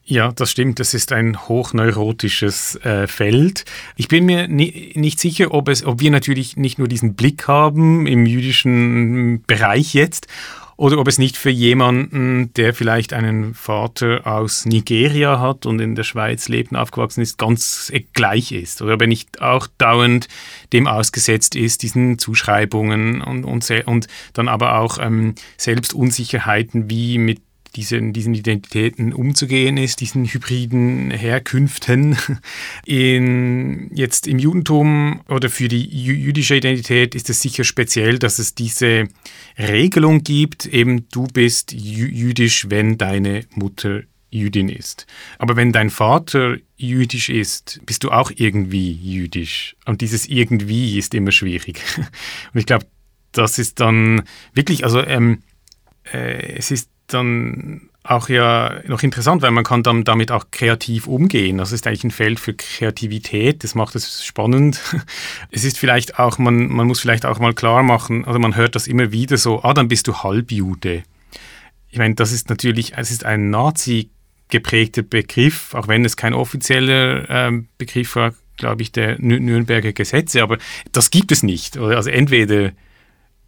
Ja, 0.04 0.32
das 0.32 0.50
stimmt. 0.50 0.80
Das 0.80 0.94
ist 0.94 1.12
ein 1.12 1.48
hochneurotisches 1.48 2.78
äh, 2.78 3.06
Feld. 3.06 3.66
Ich 3.96 4.08
bin 4.08 4.26
mir 4.26 4.48
ni 4.48 4.92
nicht 4.96 5.20
sicher, 5.20 5.54
ob, 5.54 5.70
es, 5.70 5.86
ob 5.86 6.00
wir 6.00 6.10
natürlich 6.10 6.58
nicht 6.58 6.80
nur 6.80 6.88
diesen 6.88 7.14
Blick 7.14 7.48
haben 7.48 8.08
im 8.08 8.26
jüdischen 8.26 9.44
Bereich 9.46 9.94
jetzt 9.94 10.28
oder 10.80 10.98
ob 10.98 11.10
es 11.10 11.18
nicht 11.20 11.36
für 11.36 11.50
jemanden, 11.50 12.54
der 12.54 12.74
vielleicht 12.74 13.12
einen 13.12 13.54
Vater 13.54 14.26
aus 14.26 14.66
Nigeria 14.66 15.38
hat 15.38 15.66
und 15.66 15.82
in 15.82 15.94
der 15.94 16.06
Schweiz 16.06 16.48
lebt 16.48 16.72
und 16.72 16.78
aufgewachsen 16.78 17.20
ist, 17.20 17.38
ganz 17.38 17.92
gleich 18.14 18.54
ist. 18.54 18.82
Oder 18.82 18.94
ob 18.94 19.02
er 19.02 19.08
nicht 19.08 19.42
auch 19.42 19.68
dauernd 19.78 20.30
dem 20.72 20.88
ausgesetzt 20.88 21.58
ist, 21.58 21.84
diesen 21.84 22.18
Zuschreibungen 22.18 23.22
und, 23.22 23.44
und, 23.44 23.70
und 23.88 24.08
dann 24.32 24.48
aber 24.48 24.80
auch 24.80 25.00
ähm, 25.00 25.36
selbst 25.58 25.94
Unsicherheiten 25.94 26.90
wie 26.90 27.18
mit 27.18 27.42
diesen, 27.76 28.14
diesen 28.14 28.34
Identitäten 28.34 29.14
umzugehen 29.14 29.78
ist, 29.78 30.02
diesen 30.02 30.26
hybriden 30.26 31.12
Herkünften. 31.12 32.18
In, 32.86 33.90
jetzt 33.94 34.28
im 34.28 34.40
Judentum 34.40 35.22
oder 35.28 35.50
für 35.50 35.68
die 35.68 35.86
jüdische 35.86 36.56
Identität 36.56 37.16
ist 37.16 37.30
es 37.30 37.42
sicher 37.42 37.64
speziell, 37.64 38.20
dass 38.20 38.40
es 38.40 38.56
diese 38.56 39.08
Regelung 39.58 40.24
gibt, 40.24 40.66
eben 40.66 41.08
du 41.10 41.28
bist 41.28 41.72
jüdisch, 41.74 42.70
wenn 42.70 42.98
deine 42.98 43.46
Mutter 43.54 44.02
Jüdin 44.32 44.70
ist. 44.70 45.08
Aber 45.38 45.56
wenn 45.56 45.72
dein 45.72 45.90
Vater 45.90 46.58
jüdisch 46.78 47.30
ist, 47.30 47.82
bist 47.86 48.04
du 48.04 48.12
auch 48.12 48.32
irgendwie 48.36 48.92
jüdisch. 48.92 49.76
Und 49.86 50.02
dieses 50.02 50.28
irgendwie 50.28 50.98
ist 50.98 51.14
immer 51.14 51.32
schwierig. 51.32 51.82
Und 52.54 52.60
ich 52.60 52.66
glaube, 52.66 52.86
das 53.32 53.60
ist 53.60 53.80
dann 53.80 54.24
wirklich, 54.54 54.84
also 54.84 55.04
ähm, 55.04 55.42
äh, 56.12 56.56
es 56.56 56.72
ist 56.72 56.90
dann 57.14 57.90
auch 58.04 58.30
ja 58.30 58.82
noch 58.88 59.04
interessant, 59.04 59.42
weil 59.42 59.52
man 59.52 59.64
kann 59.64 59.84
dann 59.84 60.04
damit 60.04 60.32
auch 60.32 60.46
kreativ 60.52 61.08
umgehen. 61.08 61.58
Das 61.58 61.72
ist 61.72 61.86
eigentlich 61.86 62.06
ein 62.06 62.12
Feld 62.12 62.40
für 62.40 62.54
Kreativität, 62.54 63.64
das 63.64 63.76
macht 63.76 63.96
es 63.96 64.26
spannend. 64.26 64.80
Es 65.52 65.64
ist 65.64 65.78
vielleicht 65.78 66.20
auch, 66.20 66.38
man, 66.38 66.68
man 66.68 66.88
muss 66.88 67.00
vielleicht 67.00 67.26
auch 67.26 67.40
mal 67.40 67.54
klar 67.54 67.84
machen, 67.84 68.26
also 68.26 68.40
man 68.40 68.56
hört 68.56 68.76
das 68.76 68.88
immer 68.88 69.12
wieder 69.12 69.38
so, 69.38 69.64
ah, 69.64 69.74
dann 69.74 69.88
bist 69.88 70.08
du 70.08 70.16
Halbjude. 70.16 71.04
Ich 71.90 71.98
meine, 71.98 72.16
das 72.16 72.32
ist 72.32 72.50
natürlich, 72.50 72.94
es 72.98 73.12
ist 73.12 73.26
ein 73.26 73.50
Nazi 73.50 74.10
geprägter 74.50 75.02
Begriff, 75.02 75.74
auch 75.74 75.88
wenn 75.88 76.06
es 76.06 76.18
kein 76.18 76.34
offizieller 76.34 77.30
ähm, 77.30 77.68
Begriff 77.78 78.16
war, 78.16 78.34
glaube 78.58 78.82
ich, 78.82 78.92
der 78.92 79.20
Nürnberger 79.20 79.94
Gesetze, 79.94 80.42
aber 80.44 80.58
das 80.92 81.12
gibt 81.12 81.32
es 81.32 81.44
nicht. 81.44 81.78
Also 81.78 82.10
entweder 82.10 82.72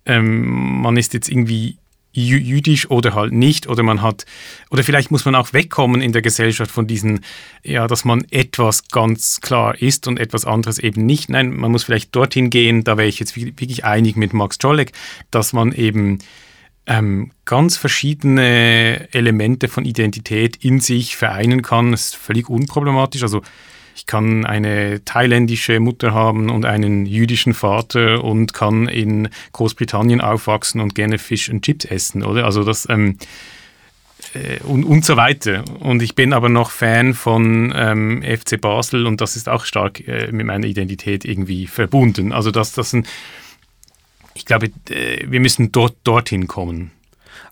ähm, 0.06 0.82
man 0.82 0.98
ist 0.98 1.14
jetzt 1.14 1.30
irgendwie 1.30 1.78
jüdisch 2.14 2.90
oder 2.90 3.14
halt 3.14 3.34
nicht. 3.34 3.68
Oder 3.68 3.84
man 3.84 4.02
hat 4.02 4.26
oder 4.70 4.84
vielleicht 4.84 5.12
muss 5.12 5.26
man 5.26 5.36
auch 5.36 5.54
wegkommen 5.54 6.02
in 6.02 6.12
der 6.12 6.22
Gesellschaft 6.22 6.72
von 6.72 6.88
diesen 6.88 7.22
ja 7.64 7.88
dass 7.88 8.06
man 8.06 8.26
etwas 8.32 8.88
ganz 8.90 9.42
klar 9.42 9.82
ist 9.82 10.08
und 10.08 10.20
etwas 10.20 10.46
anderes 10.46 10.80
eben 10.80 11.06
nicht. 11.06 11.30
Nein 11.30 11.56
man 11.56 11.72
muss 11.72 11.84
vielleicht 11.84 12.16
dorthin 12.16 12.50
gehen. 12.50 12.84
Da 12.84 12.98
wäre 12.98 13.08
ich 13.08 13.20
jetzt 13.20 13.36
wirklich 13.36 13.86
einig 13.86 14.16
mit 14.16 14.34
Max 14.34 14.58
Czolek 14.58 14.92
dass 15.32 15.54
man 15.54 15.72
eben 15.72 16.20
ähm, 16.88 17.32
ganz 17.46 17.78
verschiedene 17.78 19.08
Elemente 19.12 19.68
von 19.68 19.86
Identität 19.86 20.58
in 20.58 20.80
sich 20.80 21.16
vereinen 21.16 21.62
kann. 21.62 21.92
Das 21.92 22.08
ist 22.08 22.16
völlig 22.16 22.50
unproblematisch. 22.50 23.24
Also 23.24 23.42
ich 23.96 24.06
kann 24.06 24.46
eine 24.46 25.04
thailändische 25.06 25.80
Mutter 25.80 26.14
haben 26.14 26.50
und 26.50 26.66
einen 26.66 27.06
jüdischen 27.06 27.54
Vater 27.54 28.24
und 28.24 28.54
kann 28.54 28.88
in 28.88 29.30
Großbritannien 29.54 30.22
aufwachsen 30.22 30.82
und 30.82 30.96
gerne 30.96 31.18
Fish 31.18 31.50
und 31.50 31.64
Chips 31.64 31.86
essen, 31.86 32.24
oder? 32.24 32.46
Also 32.46 32.64
das, 32.64 32.88
ähm, 32.90 33.18
äh, 34.34 34.60
und, 34.64 34.84
und 34.84 35.06
so 35.06 35.18
weiter. 35.18 35.64
Und 35.80 36.02
ich 36.02 36.16
bin 36.16 36.34
aber 36.34 36.50
noch 36.50 36.72
Fan 36.72 37.14
von 37.14 37.74
ähm, 37.76 38.24
FC 38.24 38.60
Basel 38.60 39.08
und 39.08 39.22
das 39.22 39.36
ist 39.36 39.50
auch 39.50 39.66
stark 39.66 40.08
äh, 40.08 40.32
mit 40.32 40.46
meiner 40.46 40.68
Identität 40.68 41.26
irgendwie 41.26 41.68
verbunden. 41.68 42.32
Also 42.32 42.52
dass 42.52 42.74
das 42.74 42.94
ein, 42.94 43.06
ich 44.34 44.46
glaube, 44.46 44.72
äh, 44.90 45.26
wir 45.28 45.40
müssen 45.40 45.72
dort 45.72 45.96
dorthin 46.04 46.48
kommen. 46.48 46.92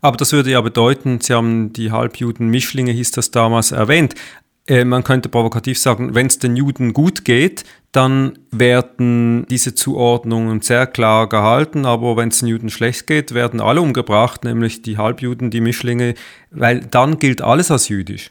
Aber 0.01 0.17
das 0.17 0.31
würde 0.31 0.51
ja 0.51 0.61
bedeuten, 0.61 1.19
Sie 1.19 1.33
haben 1.33 1.73
die 1.73 1.91
Halbjuden 1.91 2.49
Mischlinge, 2.49 2.91
hieß 2.91 3.11
das 3.11 3.31
damals, 3.31 3.71
erwähnt. 3.71 4.15
Äh, 4.69 4.85
man 4.85 5.03
könnte 5.03 5.29
provokativ 5.29 5.79
sagen, 5.79 6.13
wenn 6.13 6.27
es 6.27 6.37
den 6.37 6.55
Juden 6.55 6.93
gut 6.93 7.25
geht, 7.25 7.63
dann 7.91 8.37
werden 8.51 9.47
diese 9.49 9.73
Zuordnungen 9.73 10.61
sehr 10.61 10.85
klar 10.85 11.27
gehalten, 11.27 11.87
aber 11.87 12.15
wenn 12.15 12.29
es 12.29 12.39
den 12.39 12.49
Juden 12.49 12.69
schlecht 12.69 13.07
geht, 13.07 13.33
werden 13.33 13.61
alle 13.61 13.81
umgebracht, 13.81 14.43
nämlich 14.43 14.83
die 14.83 14.97
Halbjuden, 14.97 15.49
die 15.49 15.59
Mischlinge, 15.59 16.13
weil 16.51 16.81
dann 16.81 17.17
gilt 17.17 17.41
alles 17.41 17.71
als 17.71 17.89
jüdisch. 17.89 18.29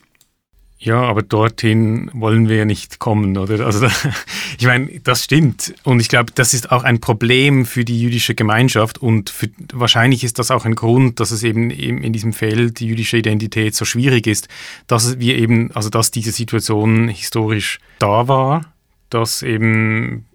Ja, 0.80 1.02
aber 1.02 1.22
dorthin 1.22 2.08
wollen 2.14 2.48
wir 2.48 2.56
ja 2.56 2.64
nicht 2.64 3.00
kommen, 3.00 3.36
oder? 3.36 3.66
Also 3.66 3.88
ich 4.58 4.64
meine, 4.64 5.00
das 5.00 5.24
stimmt. 5.24 5.74
Und 5.82 5.98
ich 5.98 6.08
glaube, 6.08 6.30
das 6.32 6.54
ist 6.54 6.70
auch 6.70 6.84
ein 6.84 7.00
Problem 7.00 7.66
für 7.66 7.84
die 7.84 8.00
jüdische 8.00 8.36
Gemeinschaft 8.36 8.98
und 8.98 9.28
für, 9.28 9.48
wahrscheinlich 9.72 10.22
ist 10.22 10.38
das 10.38 10.52
auch 10.52 10.64
ein 10.64 10.76
Grund, 10.76 11.18
dass 11.18 11.32
es 11.32 11.42
eben 11.42 11.70
in 11.70 12.12
diesem 12.12 12.32
Feld 12.32 12.78
die 12.78 12.86
jüdische 12.86 13.16
Identität 13.16 13.74
so 13.74 13.84
schwierig 13.84 14.28
ist, 14.28 14.46
dass 14.86 15.18
wir 15.18 15.36
eben, 15.36 15.72
also 15.72 15.90
dass 15.90 16.12
diese 16.12 16.30
Situation 16.30 17.08
historisch 17.08 17.80
da 17.98 18.28
war, 18.28 18.72
dass 19.10 19.42
eben 19.42 20.27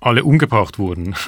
alle 0.00 0.24
umgebracht 0.24 0.78
wurden. 0.78 1.14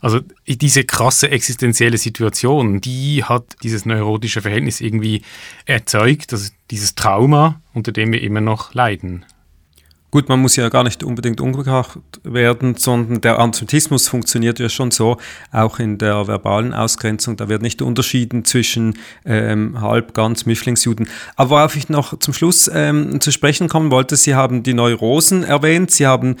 Also 0.00 0.20
diese 0.46 0.84
krasse 0.84 1.30
existenzielle 1.30 1.96
Situation, 1.96 2.80
die 2.80 3.24
hat 3.24 3.56
dieses 3.62 3.86
neurotische 3.86 4.42
Verhältnis 4.42 4.80
irgendwie 4.80 5.22
erzeugt, 5.64 6.32
also 6.32 6.50
dieses 6.70 6.94
Trauma, 6.94 7.60
unter 7.72 7.92
dem 7.92 8.12
wir 8.12 8.22
immer 8.22 8.40
noch 8.40 8.74
leiden. 8.74 9.24
Gut, 10.14 10.28
man 10.28 10.38
muss 10.38 10.54
ja 10.54 10.68
gar 10.68 10.84
nicht 10.84 11.02
unbedingt 11.02 11.40
umgebracht 11.40 11.98
werden, 12.22 12.76
sondern 12.76 13.20
der 13.20 13.40
Antisemitismus 13.40 14.06
funktioniert 14.06 14.60
ja 14.60 14.68
schon 14.68 14.92
so, 14.92 15.16
auch 15.50 15.80
in 15.80 15.98
der 15.98 16.28
verbalen 16.28 16.72
Ausgrenzung. 16.72 17.36
Da 17.36 17.48
wird 17.48 17.62
nicht 17.62 17.82
unterschieden 17.82 18.44
zwischen 18.44 18.96
ähm, 19.24 19.80
halb, 19.80 20.14
ganz 20.14 20.46
Mischlingsjuden. 20.46 21.08
Aber 21.34 21.50
worauf 21.50 21.74
ich 21.74 21.88
noch 21.88 22.16
zum 22.20 22.32
Schluss 22.32 22.70
ähm, 22.72 23.20
zu 23.20 23.32
sprechen 23.32 23.68
kommen 23.68 23.90
wollte, 23.90 24.14
Sie 24.14 24.36
haben 24.36 24.62
die 24.62 24.74
Neurosen 24.74 25.42
erwähnt, 25.42 25.90
Sie 25.90 26.06
haben 26.06 26.36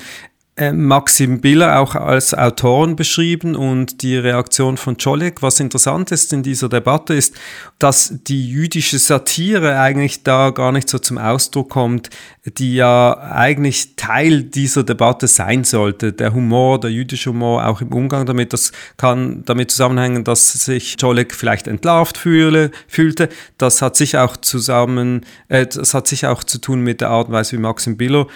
Maxim 0.56 1.40
Biller 1.40 1.80
auch 1.80 1.96
als 1.96 2.32
Autoren 2.32 2.94
beschrieben 2.94 3.56
und 3.56 4.02
die 4.02 4.16
Reaktion 4.16 4.76
von 4.76 4.96
Czolek. 4.98 5.42
Was 5.42 5.58
interessant 5.58 6.12
ist 6.12 6.32
in 6.32 6.44
dieser 6.44 6.68
Debatte 6.68 7.12
ist, 7.12 7.34
dass 7.80 8.14
die 8.28 8.48
jüdische 8.48 9.00
Satire 9.00 9.80
eigentlich 9.80 10.22
da 10.22 10.50
gar 10.50 10.70
nicht 10.70 10.88
so 10.88 11.00
zum 11.00 11.18
Ausdruck 11.18 11.70
kommt, 11.70 12.10
die 12.44 12.76
ja 12.76 13.18
eigentlich 13.18 13.96
Teil 13.96 14.44
dieser 14.44 14.84
Debatte 14.84 15.26
sein 15.26 15.64
sollte. 15.64 16.12
Der 16.12 16.32
Humor, 16.32 16.78
der 16.78 16.92
jüdische 16.92 17.30
Humor, 17.30 17.66
auch 17.66 17.80
im 17.80 17.92
Umgang 17.92 18.24
damit, 18.24 18.52
das 18.52 18.70
kann 18.96 19.42
damit 19.46 19.72
zusammenhängen, 19.72 20.22
dass 20.22 20.52
sich 20.52 20.96
Czolek 20.96 21.34
vielleicht 21.34 21.66
entlarvt 21.66 22.16
fühle, 22.16 22.70
fühlte. 22.86 23.28
Das 23.58 23.82
hat 23.82 23.96
sich 23.96 24.18
auch 24.18 24.36
zusammen, 24.36 25.26
äh, 25.48 25.66
das 25.66 25.94
hat 25.94 26.06
sich 26.06 26.28
auch 26.28 26.44
zu 26.44 26.58
tun 26.58 26.80
mit 26.80 27.00
der 27.00 27.10
Art 27.10 27.26
und 27.26 27.34
Weise, 27.34 27.56
wie 27.56 27.60
Maxim 27.60 27.96
Biller 27.96 28.28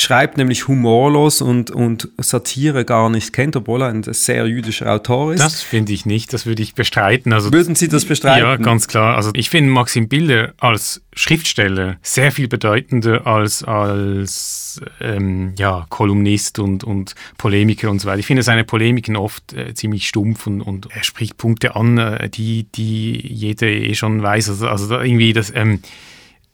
schreibt 0.00 0.36
nämlich 0.36 0.68
humorlos 0.68 1.40
und, 1.42 1.70
und 1.70 2.08
Satire 2.18 2.84
gar 2.84 3.10
nicht 3.10 3.32
kennt, 3.32 3.56
obwohl 3.56 3.82
er 3.82 3.88
ein 3.88 4.02
sehr 4.02 4.46
jüdischer 4.46 4.92
Autor 4.92 5.34
ist. 5.34 5.40
Das 5.40 5.62
finde 5.62 5.92
ich 5.92 6.06
nicht, 6.06 6.32
das 6.32 6.46
würde 6.46 6.62
ich 6.62 6.74
bestreiten. 6.74 7.32
Also, 7.32 7.52
Würden 7.52 7.74
Sie 7.74 7.88
das 7.88 8.04
bestreiten? 8.04 8.46
Ja, 8.46 8.56
ganz 8.56 8.88
klar. 8.88 9.16
Also 9.16 9.30
ich 9.34 9.50
finde 9.50 9.70
Maxim 9.70 10.08
Bilder 10.08 10.54
als 10.58 11.02
Schriftsteller 11.14 11.96
sehr 12.02 12.32
viel 12.32 12.48
bedeutender 12.48 13.26
als 13.26 13.64
als 13.64 14.80
ähm, 15.00 15.54
ja, 15.58 15.86
Kolumnist 15.88 16.58
und, 16.58 16.84
und 16.84 17.14
Polemiker 17.36 17.90
und 17.90 18.00
so 18.00 18.08
weiter. 18.08 18.20
Ich 18.20 18.26
finde 18.26 18.42
seine 18.42 18.64
Polemiken 18.64 19.16
oft 19.16 19.52
äh, 19.52 19.74
ziemlich 19.74 20.06
stumpf 20.06 20.46
und, 20.46 20.60
und 20.60 20.88
er 20.94 21.04
spricht 21.04 21.36
Punkte 21.36 21.76
an, 21.76 21.98
äh, 21.98 22.28
die, 22.28 22.64
die 22.74 23.26
jeder 23.26 23.66
eh 23.66 23.94
schon 23.94 24.22
weiß. 24.22 24.50
Also, 24.50 24.68
also 24.68 25.00
irgendwie 25.00 25.32
das... 25.32 25.52
Ähm, 25.54 25.80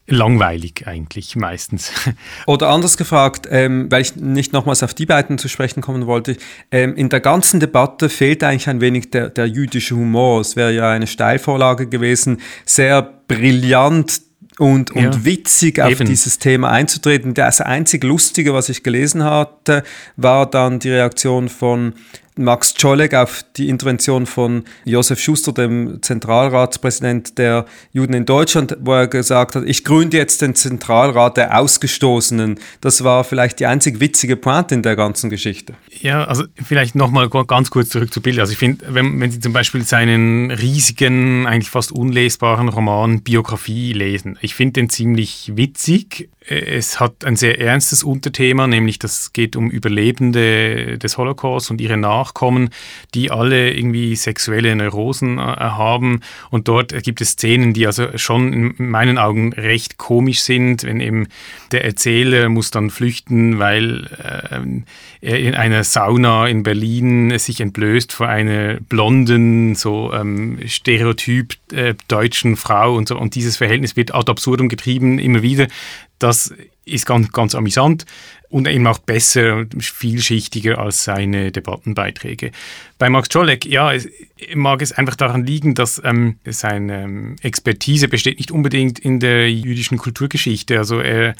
langweilig 0.06 0.86
eigentlich 0.86 1.34
meistens. 1.36 1.92
Oder 2.46 2.68
anders 2.68 2.96
gefragt, 2.96 3.48
ähm, 3.50 3.90
weil 3.90 4.02
ich 4.02 4.16
nicht 4.16 4.52
nochmals 4.52 4.82
auf 4.82 4.94
die 4.94 5.06
beiden 5.06 5.38
zu 5.38 5.48
sprechen 5.48 5.80
kommen 5.80 6.06
wollte, 6.06 6.36
ähm, 6.70 6.94
in 6.94 7.08
der 7.08 7.20
ganzen 7.20 7.60
Debatte 7.60 8.08
fehlt 8.08 8.44
eigentlich 8.44 8.68
ein 8.68 8.80
wenig 8.80 9.10
der, 9.10 9.30
der 9.30 9.46
jüdische 9.46 9.96
Humor. 9.96 10.40
Es 10.40 10.56
wäre 10.56 10.72
ja 10.72 10.90
eine 10.90 11.06
Steilvorlage 11.06 11.86
gewesen, 11.86 12.40
sehr 12.66 13.02
brillant 13.28 14.20
und, 14.58 14.92
und 14.92 15.02
ja, 15.02 15.24
witzig 15.24 15.80
auf 15.80 15.90
eben. 15.90 16.06
dieses 16.06 16.38
Thema 16.38 16.70
einzutreten. 16.70 17.34
Das 17.34 17.60
einzig 17.60 18.04
Lustige, 18.04 18.54
was 18.54 18.68
ich 18.68 18.82
gelesen 18.82 19.24
hatte, 19.24 19.82
war 20.16 20.48
dann 20.48 20.78
die 20.78 20.90
Reaktion 20.90 21.48
von 21.48 21.94
Max 22.36 22.74
Czolek 22.74 23.14
auf 23.14 23.44
die 23.56 23.68
Intervention 23.68 24.26
von 24.26 24.64
Josef 24.84 25.20
Schuster, 25.20 25.52
dem 25.52 26.02
Zentralratspräsident 26.02 27.38
der 27.38 27.66
Juden 27.92 28.14
in 28.14 28.26
Deutschland, 28.26 28.76
wo 28.80 28.92
er 28.92 29.06
gesagt 29.06 29.54
hat, 29.54 29.64
ich 29.66 29.84
gründe 29.84 30.16
jetzt 30.16 30.42
den 30.42 30.54
Zentralrat 30.54 31.36
der 31.36 31.58
Ausgestoßenen. 31.58 32.58
Das 32.80 33.04
war 33.04 33.22
vielleicht 33.22 33.60
die 33.60 33.66
einzig 33.66 34.00
witzige 34.00 34.36
Pointe 34.36 34.74
in 34.74 34.82
der 34.82 34.96
ganzen 34.96 35.30
Geschichte. 35.30 35.74
Ja, 36.00 36.24
also 36.24 36.44
vielleicht 36.62 36.96
nochmal 36.96 37.28
ganz 37.28 37.70
kurz 37.70 37.90
zurück 37.90 38.12
zu 38.12 38.20
Bild. 38.20 38.38
Also 38.40 38.52
ich 38.52 38.58
finde, 38.58 38.84
wenn, 38.88 39.20
wenn 39.20 39.30
Sie 39.30 39.40
zum 39.40 39.52
Beispiel 39.52 39.82
seinen 39.84 40.50
riesigen, 40.50 41.46
eigentlich 41.46 41.70
fast 41.70 41.92
unlesbaren 41.92 42.68
Roman 42.68 43.22
Biografie 43.22 43.92
lesen, 43.92 44.38
ich 44.40 44.54
finde 44.54 44.80
den 44.80 44.90
ziemlich 44.90 45.52
witzig. 45.54 46.30
Es 46.46 47.00
hat 47.00 47.24
ein 47.24 47.36
sehr 47.36 47.58
ernstes 47.58 48.04
Unterthema, 48.04 48.66
nämlich 48.66 48.98
das 48.98 49.32
geht 49.32 49.56
um 49.56 49.70
Überlebende 49.70 50.98
des 50.98 51.16
Holocaust 51.16 51.70
und 51.70 51.80
ihre 51.80 51.96
Nachkommen, 51.96 52.68
die 53.14 53.30
alle 53.30 53.72
irgendwie 53.72 54.14
sexuelle 54.14 54.76
Neurosen 54.76 55.38
äh, 55.38 55.40
haben. 55.40 56.20
Und 56.50 56.68
dort 56.68 57.02
gibt 57.02 57.22
es 57.22 57.30
Szenen, 57.30 57.72
die 57.72 57.86
also 57.86 58.18
schon 58.18 58.52
in 58.52 58.74
meinen 58.76 59.16
Augen 59.16 59.54
recht 59.54 59.96
komisch 59.96 60.42
sind, 60.42 60.84
wenn 60.84 61.00
eben 61.00 61.28
der 61.72 61.86
Erzähler 61.86 62.50
muss 62.50 62.70
dann 62.70 62.90
flüchten, 62.90 63.58
weil 63.58 64.04
äh, 64.22 64.82
er 65.22 65.38
in 65.38 65.54
einer 65.54 65.82
Sauna 65.82 66.46
in 66.46 66.62
Berlin 66.62 67.38
sich 67.38 67.62
entblößt 67.62 68.12
vor 68.12 68.28
einer 68.28 68.74
blonden, 68.80 69.74
so 69.76 70.12
ähm, 70.12 70.58
stereotyp 70.66 71.54
äh, 71.72 71.94
deutschen 72.08 72.56
Frau 72.56 72.94
und 72.94 73.08
so. 73.08 73.18
Und 73.18 73.34
dieses 73.34 73.56
Verhältnis 73.56 73.96
wird 73.96 74.14
ad 74.14 74.30
absurdum 74.30 74.68
getrieben, 74.68 75.18
immer 75.18 75.40
wieder. 75.40 75.68
Das 76.18 76.54
ist 76.84 77.06
ganz, 77.06 77.32
ganz 77.32 77.54
amüsant 77.54 78.06
und 78.48 78.68
eben 78.68 78.86
auch 78.86 78.98
besser 78.98 79.56
und 79.56 79.82
vielschichtiger 79.82 80.78
als 80.78 81.04
seine 81.04 81.50
Debattenbeiträge. 81.50 82.52
Bei 82.98 83.10
Max 83.10 83.28
Czolek, 83.28 83.66
ja, 83.66 83.92
es, 83.92 84.08
mag 84.54 84.80
es 84.80 84.92
einfach 84.92 85.16
daran 85.16 85.44
liegen, 85.44 85.74
dass 85.74 86.00
ähm, 86.04 86.38
seine 86.44 87.02
ähm, 87.02 87.36
Expertise 87.42 88.08
besteht 88.08 88.38
nicht 88.38 88.52
unbedingt 88.52 88.98
in 88.98 89.18
der 89.18 89.50
jüdischen 89.50 89.98
Kulturgeschichte. 89.98 90.78
Also 90.78 91.00
er, 91.00 91.34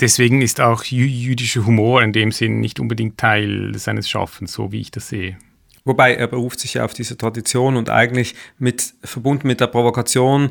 deswegen 0.00 0.40
ist 0.40 0.60
auch 0.60 0.84
jü 0.84 1.04
jüdischer 1.04 1.66
Humor 1.66 2.02
in 2.02 2.12
dem 2.12 2.32
Sinn 2.32 2.60
nicht 2.60 2.80
unbedingt 2.80 3.18
Teil 3.18 3.72
seines 3.76 4.08
Schaffens, 4.08 4.52
so 4.52 4.72
wie 4.72 4.80
ich 4.80 4.90
das 4.90 5.08
sehe. 5.08 5.36
Wobei 5.84 6.14
er 6.14 6.28
beruft 6.28 6.60
sich 6.60 6.74
ja 6.74 6.84
auf 6.86 6.94
diese 6.94 7.18
Tradition 7.18 7.76
und 7.76 7.90
eigentlich 7.90 8.34
mit, 8.58 8.94
verbunden 9.02 9.46
mit 9.46 9.60
der 9.60 9.66
Provokation 9.66 10.50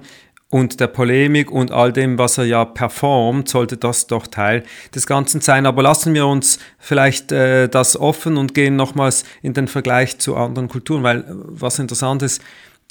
und 0.53 0.79
der 0.79 0.85
Polemik 0.85 1.49
und 1.49 1.71
all 1.71 1.91
dem, 1.91 2.19
was 2.19 2.37
er 2.37 2.45
ja 2.45 2.63
performt, 2.63 3.49
sollte 3.49 3.75
das 3.75 4.05
doch 4.05 4.27
Teil 4.27 4.63
des 4.93 5.07
Ganzen 5.07 5.41
sein. 5.41 5.65
Aber 5.65 5.81
lassen 5.81 6.13
wir 6.13 6.27
uns 6.27 6.59
vielleicht 6.77 7.31
äh, 7.31 7.67
das 7.67 7.99
offen 7.99 8.37
und 8.37 8.53
gehen 8.53 8.75
nochmals 8.75 9.23
in 9.41 9.55
den 9.55 9.67
Vergleich 9.67 10.19
zu 10.19 10.35
anderen 10.35 10.67
Kulturen, 10.67 11.01
weil 11.01 11.21
äh, 11.21 11.23
was 11.27 11.79
interessant 11.79 12.21
ist, 12.21 12.39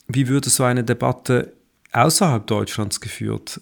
wie 0.09 0.27
würde 0.27 0.51
so 0.51 0.65
eine 0.65 0.83
Debatte 0.83 1.53
außerhalb 1.93 2.45
Deutschlands 2.49 3.01
geführt? 3.01 3.61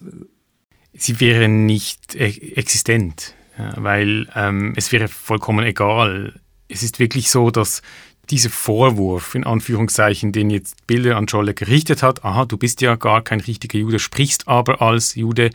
Sie 0.93 1.19
wäre 1.19 1.47
nicht 1.47 2.15
e-, 2.15 2.53
existent, 2.55 3.35
weil 3.75 4.27
ähm, 4.33 4.73
es 4.75 4.91
wäre 4.91 5.09
vollkommen 5.09 5.63
egal. 5.63 6.41
Es 6.67 6.81
ist 6.81 6.97
wirklich 6.97 7.29
so, 7.29 7.51
dass 7.51 7.83
dieser 8.29 8.49
Vorwurf, 8.49 9.35
in 9.35 9.43
Anführungszeichen, 9.43 10.31
den 10.31 10.49
jetzt 10.49 10.87
Bilder 10.87 11.17
an 11.17 11.27
Scholle 11.27 11.53
gerichtet 11.53 12.03
hat, 12.03 12.23
aha, 12.23 12.45
du 12.45 12.57
bist 12.57 12.81
ja 12.81 12.95
gar 12.95 13.21
kein 13.23 13.41
richtiger 13.41 13.79
Jude, 13.79 13.99
sprichst 13.99 14.47
aber 14.47 14.81
als 14.81 15.15
Jude, 15.15 15.49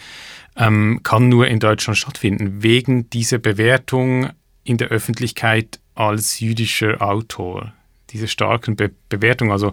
ähm, 0.56 1.00
kann 1.02 1.28
nur 1.28 1.48
in 1.48 1.60
Deutschland 1.60 1.96
stattfinden, 1.96 2.62
wegen 2.62 3.08
dieser 3.10 3.38
Bewertung 3.38 4.30
in 4.64 4.76
der 4.76 4.88
Öffentlichkeit 4.88 5.80
als 5.94 6.40
jüdischer 6.40 7.00
Autor, 7.00 7.72
diese 8.10 8.28
starken 8.28 8.76
Be 8.76 8.90
Bewertung. 9.08 9.52
Also 9.52 9.72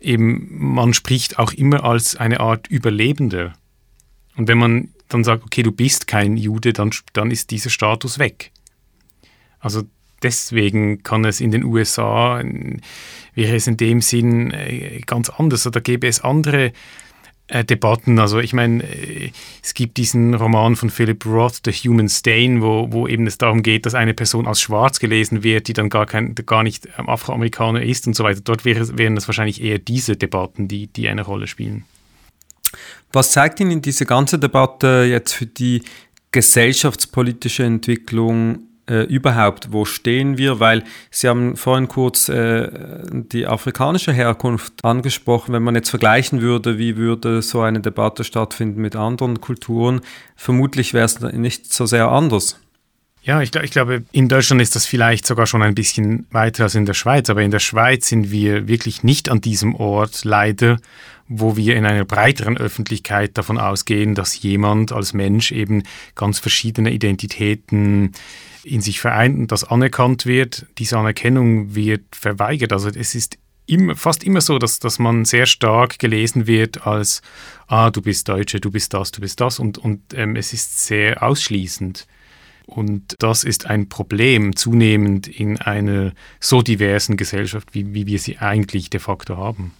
eben, 0.00 0.48
man 0.50 0.94
spricht 0.94 1.38
auch 1.38 1.52
immer 1.52 1.84
als 1.84 2.16
eine 2.16 2.40
Art 2.40 2.68
Überlebender. 2.68 3.52
Und 4.36 4.48
wenn 4.48 4.58
man 4.58 4.88
dann 5.08 5.24
sagt, 5.24 5.44
okay, 5.44 5.62
du 5.62 5.72
bist 5.72 6.06
kein 6.06 6.36
Jude, 6.36 6.72
dann, 6.72 6.90
dann 7.12 7.30
ist 7.30 7.50
dieser 7.50 7.70
Status 7.70 8.18
weg. 8.18 8.52
Also 9.58 9.82
deswegen 10.22 11.02
kann 11.02 11.24
es 11.24 11.40
in 11.40 11.50
den 11.50 11.64
USA, 11.64 12.42
wäre 13.34 13.56
es 13.56 13.66
in 13.66 13.76
dem 13.76 14.00
Sinn 14.00 14.50
äh, 14.50 15.00
ganz 15.06 15.30
anders. 15.30 15.62
Da 15.62 15.80
gäbe 15.80 16.06
es 16.06 16.20
andere 16.20 16.72
äh, 17.50 17.64
Debatten. 17.64 18.18
Also 18.18 18.38
ich 18.38 18.52
meine, 18.52 18.84
äh, 18.84 19.32
es 19.62 19.74
gibt 19.74 19.96
diesen 19.96 20.34
Roman 20.34 20.76
von 20.76 20.88
Philip 20.88 21.26
Roth, 21.26 21.62
The 21.64 21.72
Human 21.72 22.08
Stain, 22.08 22.62
wo, 22.62 22.92
wo 22.92 23.08
eben 23.08 23.26
es 23.26 23.38
darum 23.38 23.62
geht, 23.62 23.86
dass 23.86 23.94
eine 23.94 24.14
Person 24.14 24.46
als 24.46 24.60
schwarz 24.60 25.00
gelesen 25.00 25.42
wird, 25.42 25.66
die 25.66 25.72
dann 25.72 25.88
gar, 25.88 26.06
kein, 26.06 26.34
gar 26.34 26.62
nicht 26.62 26.88
Afroamerikaner 26.98 27.82
ist 27.82 28.06
und 28.06 28.14
so 28.14 28.24
weiter. 28.24 28.40
Dort 28.42 28.64
wäre, 28.64 28.96
wären 28.96 29.16
das 29.16 29.26
wahrscheinlich 29.26 29.62
eher 29.62 29.78
diese 29.78 30.16
Debatten, 30.16 30.68
die, 30.68 30.86
die 30.86 31.08
eine 31.08 31.22
Rolle 31.22 31.46
spielen. 31.46 31.84
Was 33.12 33.32
zeigt 33.32 33.58
Ihnen 33.58 33.82
diese 33.82 34.06
ganze 34.06 34.38
Debatte 34.38 35.04
jetzt 35.08 35.32
für 35.32 35.46
die 35.46 35.82
gesellschaftspolitische 36.30 37.64
Entwicklung 37.64 38.60
äh, 38.90 39.04
überhaupt? 39.04 39.72
Wo 39.72 39.84
stehen 39.84 40.36
wir? 40.36 40.60
Weil 40.60 40.82
Sie 41.10 41.28
haben 41.28 41.56
vorhin 41.56 41.88
kurz 41.88 42.28
äh, 42.28 42.68
die 43.12 43.46
afrikanische 43.46 44.12
Herkunft 44.12 44.84
angesprochen. 44.84 45.54
Wenn 45.54 45.62
man 45.62 45.76
jetzt 45.76 45.90
vergleichen 45.90 46.42
würde, 46.42 46.76
wie 46.76 46.96
würde 46.96 47.40
so 47.40 47.60
eine 47.60 47.80
Debatte 47.80 48.24
stattfinden 48.24 48.80
mit 48.80 48.96
anderen 48.96 49.40
Kulturen, 49.40 50.00
vermutlich 50.36 50.92
wäre 50.92 51.04
es 51.04 51.20
nicht 51.20 51.72
so 51.72 51.86
sehr 51.86 52.08
anders. 52.08 52.58
Ja, 53.22 53.42
ich, 53.42 53.54
ich, 53.54 53.70
glaube, 53.70 54.02
in 54.12 54.28
Deutschland 54.28 54.62
ist 54.62 54.74
das 54.74 54.86
vielleicht 54.86 55.26
sogar 55.26 55.46
schon 55.46 55.62
ein 55.62 55.74
bisschen 55.74 56.26
weiter 56.30 56.64
als 56.64 56.74
in 56.74 56.86
der 56.86 56.94
Schweiz, 56.94 57.28
aber 57.28 57.42
in 57.42 57.50
der 57.50 57.58
Schweiz 57.58 58.08
sind 58.08 58.30
wir 58.30 58.66
wirklich 58.66 59.02
nicht 59.02 59.28
an 59.28 59.42
diesem 59.42 59.74
Ort 59.74 60.24
leider, 60.24 60.78
wo 61.28 61.54
wir 61.56 61.76
in 61.76 61.84
einer 61.84 62.06
breiteren 62.06 62.56
Öffentlichkeit 62.56 63.36
davon 63.36 63.58
ausgehen, 63.58 64.14
dass 64.14 64.42
jemand 64.42 64.90
als 64.92 65.12
Mensch 65.12 65.52
eben 65.52 65.82
ganz 66.14 66.38
verschiedene 66.38 66.92
Identitäten 66.92 68.12
in 68.64 68.80
sich 68.80 69.00
vereint 69.00 69.38
und 69.38 69.52
das 69.52 69.64
anerkannt 69.64 70.26
wird. 70.26 70.66
Diese 70.78 70.98
Anerkennung 70.98 71.74
wird 71.74 72.04
verweigert. 72.12 72.72
Also 72.72 72.88
es 72.88 73.14
ist 73.14 73.38
immer, 73.66 73.96
fast 73.96 74.24
immer 74.24 74.40
so, 74.40 74.58
dass, 74.58 74.78
dass 74.78 74.98
man 74.98 75.24
sehr 75.24 75.46
stark 75.46 75.98
gelesen 75.98 76.46
wird 76.46 76.86
als, 76.86 77.22
ah, 77.68 77.90
du 77.90 78.02
bist 78.02 78.28
Deutsche, 78.28 78.60
du 78.60 78.70
bist 78.70 78.92
das, 78.94 79.12
du 79.12 79.20
bist 79.20 79.40
das 79.40 79.58
und, 79.58 79.78
und 79.78 80.00
ähm, 80.14 80.36
es 80.36 80.52
ist 80.52 80.86
sehr 80.86 81.22
ausschließend. 81.22 82.06
Und 82.66 83.16
das 83.18 83.42
ist 83.42 83.66
ein 83.66 83.88
Problem 83.88 84.54
zunehmend 84.54 85.26
in 85.26 85.60
einer 85.60 86.12
so 86.38 86.62
diversen 86.62 87.16
Gesellschaft, 87.16 87.68
wie, 87.72 87.94
wie 87.94 88.06
wir 88.06 88.18
sie 88.18 88.38
eigentlich 88.38 88.90
de 88.90 89.00
facto 89.00 89.36
haben. 89.36 89.72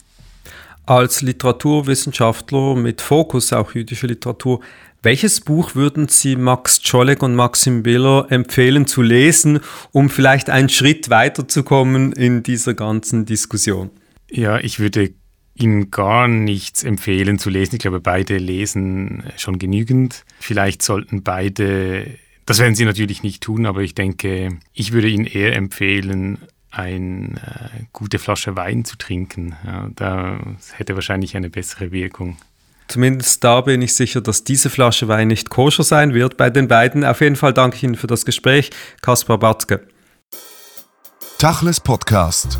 Als 0.87 1.23
Literaturwissenschaftler 1.23 2.75
mit 2.75 3.01
Fokus 3.01 3.53
auf 3.53 3.77
jüdische 3.77 4.09
Literatur, 4.09 4.61
welches 5.02 5.40
Buch 5.40 5.74
würden 5.74 6.08
Sie 6.08 6.36
Max 6.36 6.80
Czolek 6.82 7.22
und 7.22 7.34
Maxim 7.34 7.82
Biller 7.82 8.26
empfehlen 8.30 8.86
zu 8.86 9.02
lesen, 9.02 9.60
um 9.92 10.10
vielleicht 10.10 10.50
einen 10.50 10.68
Schritt 10.68 11.10
weiterzukommen 11.10 12.12
in 12.12 12.42
dieser 12.42 12.74
ganzen 12.74 13.24
Diskussion? 13.24 13.90
Ja, 14.30 14.58
ich 14.58 14.78
würde 14.78 15.12
Ihnen 15.54 15.90
gar 15.90 16.28
nichts 16.28 16.84
empfehlen 16.84 17.38
zu 17.38 17.50
lesen. 17.50 17.74
Ich 17.74 17.80
glaube, 17.80 18.00
beide 18.00 18.38
lesen 18.38 19.24
schon 19.36 19.58
genügend. 19.58 20.24
Vielleicht 20.38 20.82
sollten 20.82 21.22
beide 21.22 22.06
das 22.50 22.58
werden 22.58 22.74
sie 22.74 22.84
natürlich 22.84 23.22
nicht 23.22 23.44
tun, 23.44 23.64
aber 23.64 23.82
ich 23.82 23.94
denke, 23.94 24.58
ich 24.72 24.90
würde 24.90 25.08
Ihnen 25.08 25.24
eher 25.24 25.54
empfehlen, 25.54 26.38
eine 26.72 27.36
äh, 27.36 27.84
gute 27.92 28.18
Flasche 28.18 28.56
Wein 28.56 28.84
zu 28.84 28.96
trinken. 28.96 29.54
Ja, 29.64 29.88
das 29.94 30.76
hätte 30.76 30.96
wahrscheinlich 30.96 31.36
eine 31.36 31.48
bessere 31.48 31.92
Wirkung. 31.92 32.38
Zumindest 32.90 33.44
da 33.44 33.61
bin 33.61 33.83
ich 33.83 33.94
sicher, 33.94 34.20
dass 34.20 34.42
diese 34.42 34.68
Flasche 34.68 35.07
Wein 35.07 35.29
nicht 35.29 35.48
koscher 35.48 35.85
sein 35.85 36.12
wird 36.12 36.37
bei 36.37 36.50
den 36.50 36.66
beiden. 36.66 37.05
Auf 37.05 37.20
jeden 37.20 37.37
Fall 37.37 37.55
danke 37.55 37.76
ich 37.76 37.85
Ihnen 37.85 37.94
für 37.94 38.09
das 38.09 38.24
Gespräch. 38.24 38.70
Kaspar 39.00 39.38
Batzke. 39.38 39.87
Tachles 41.38 41.79
Podcast. 41.79 42.59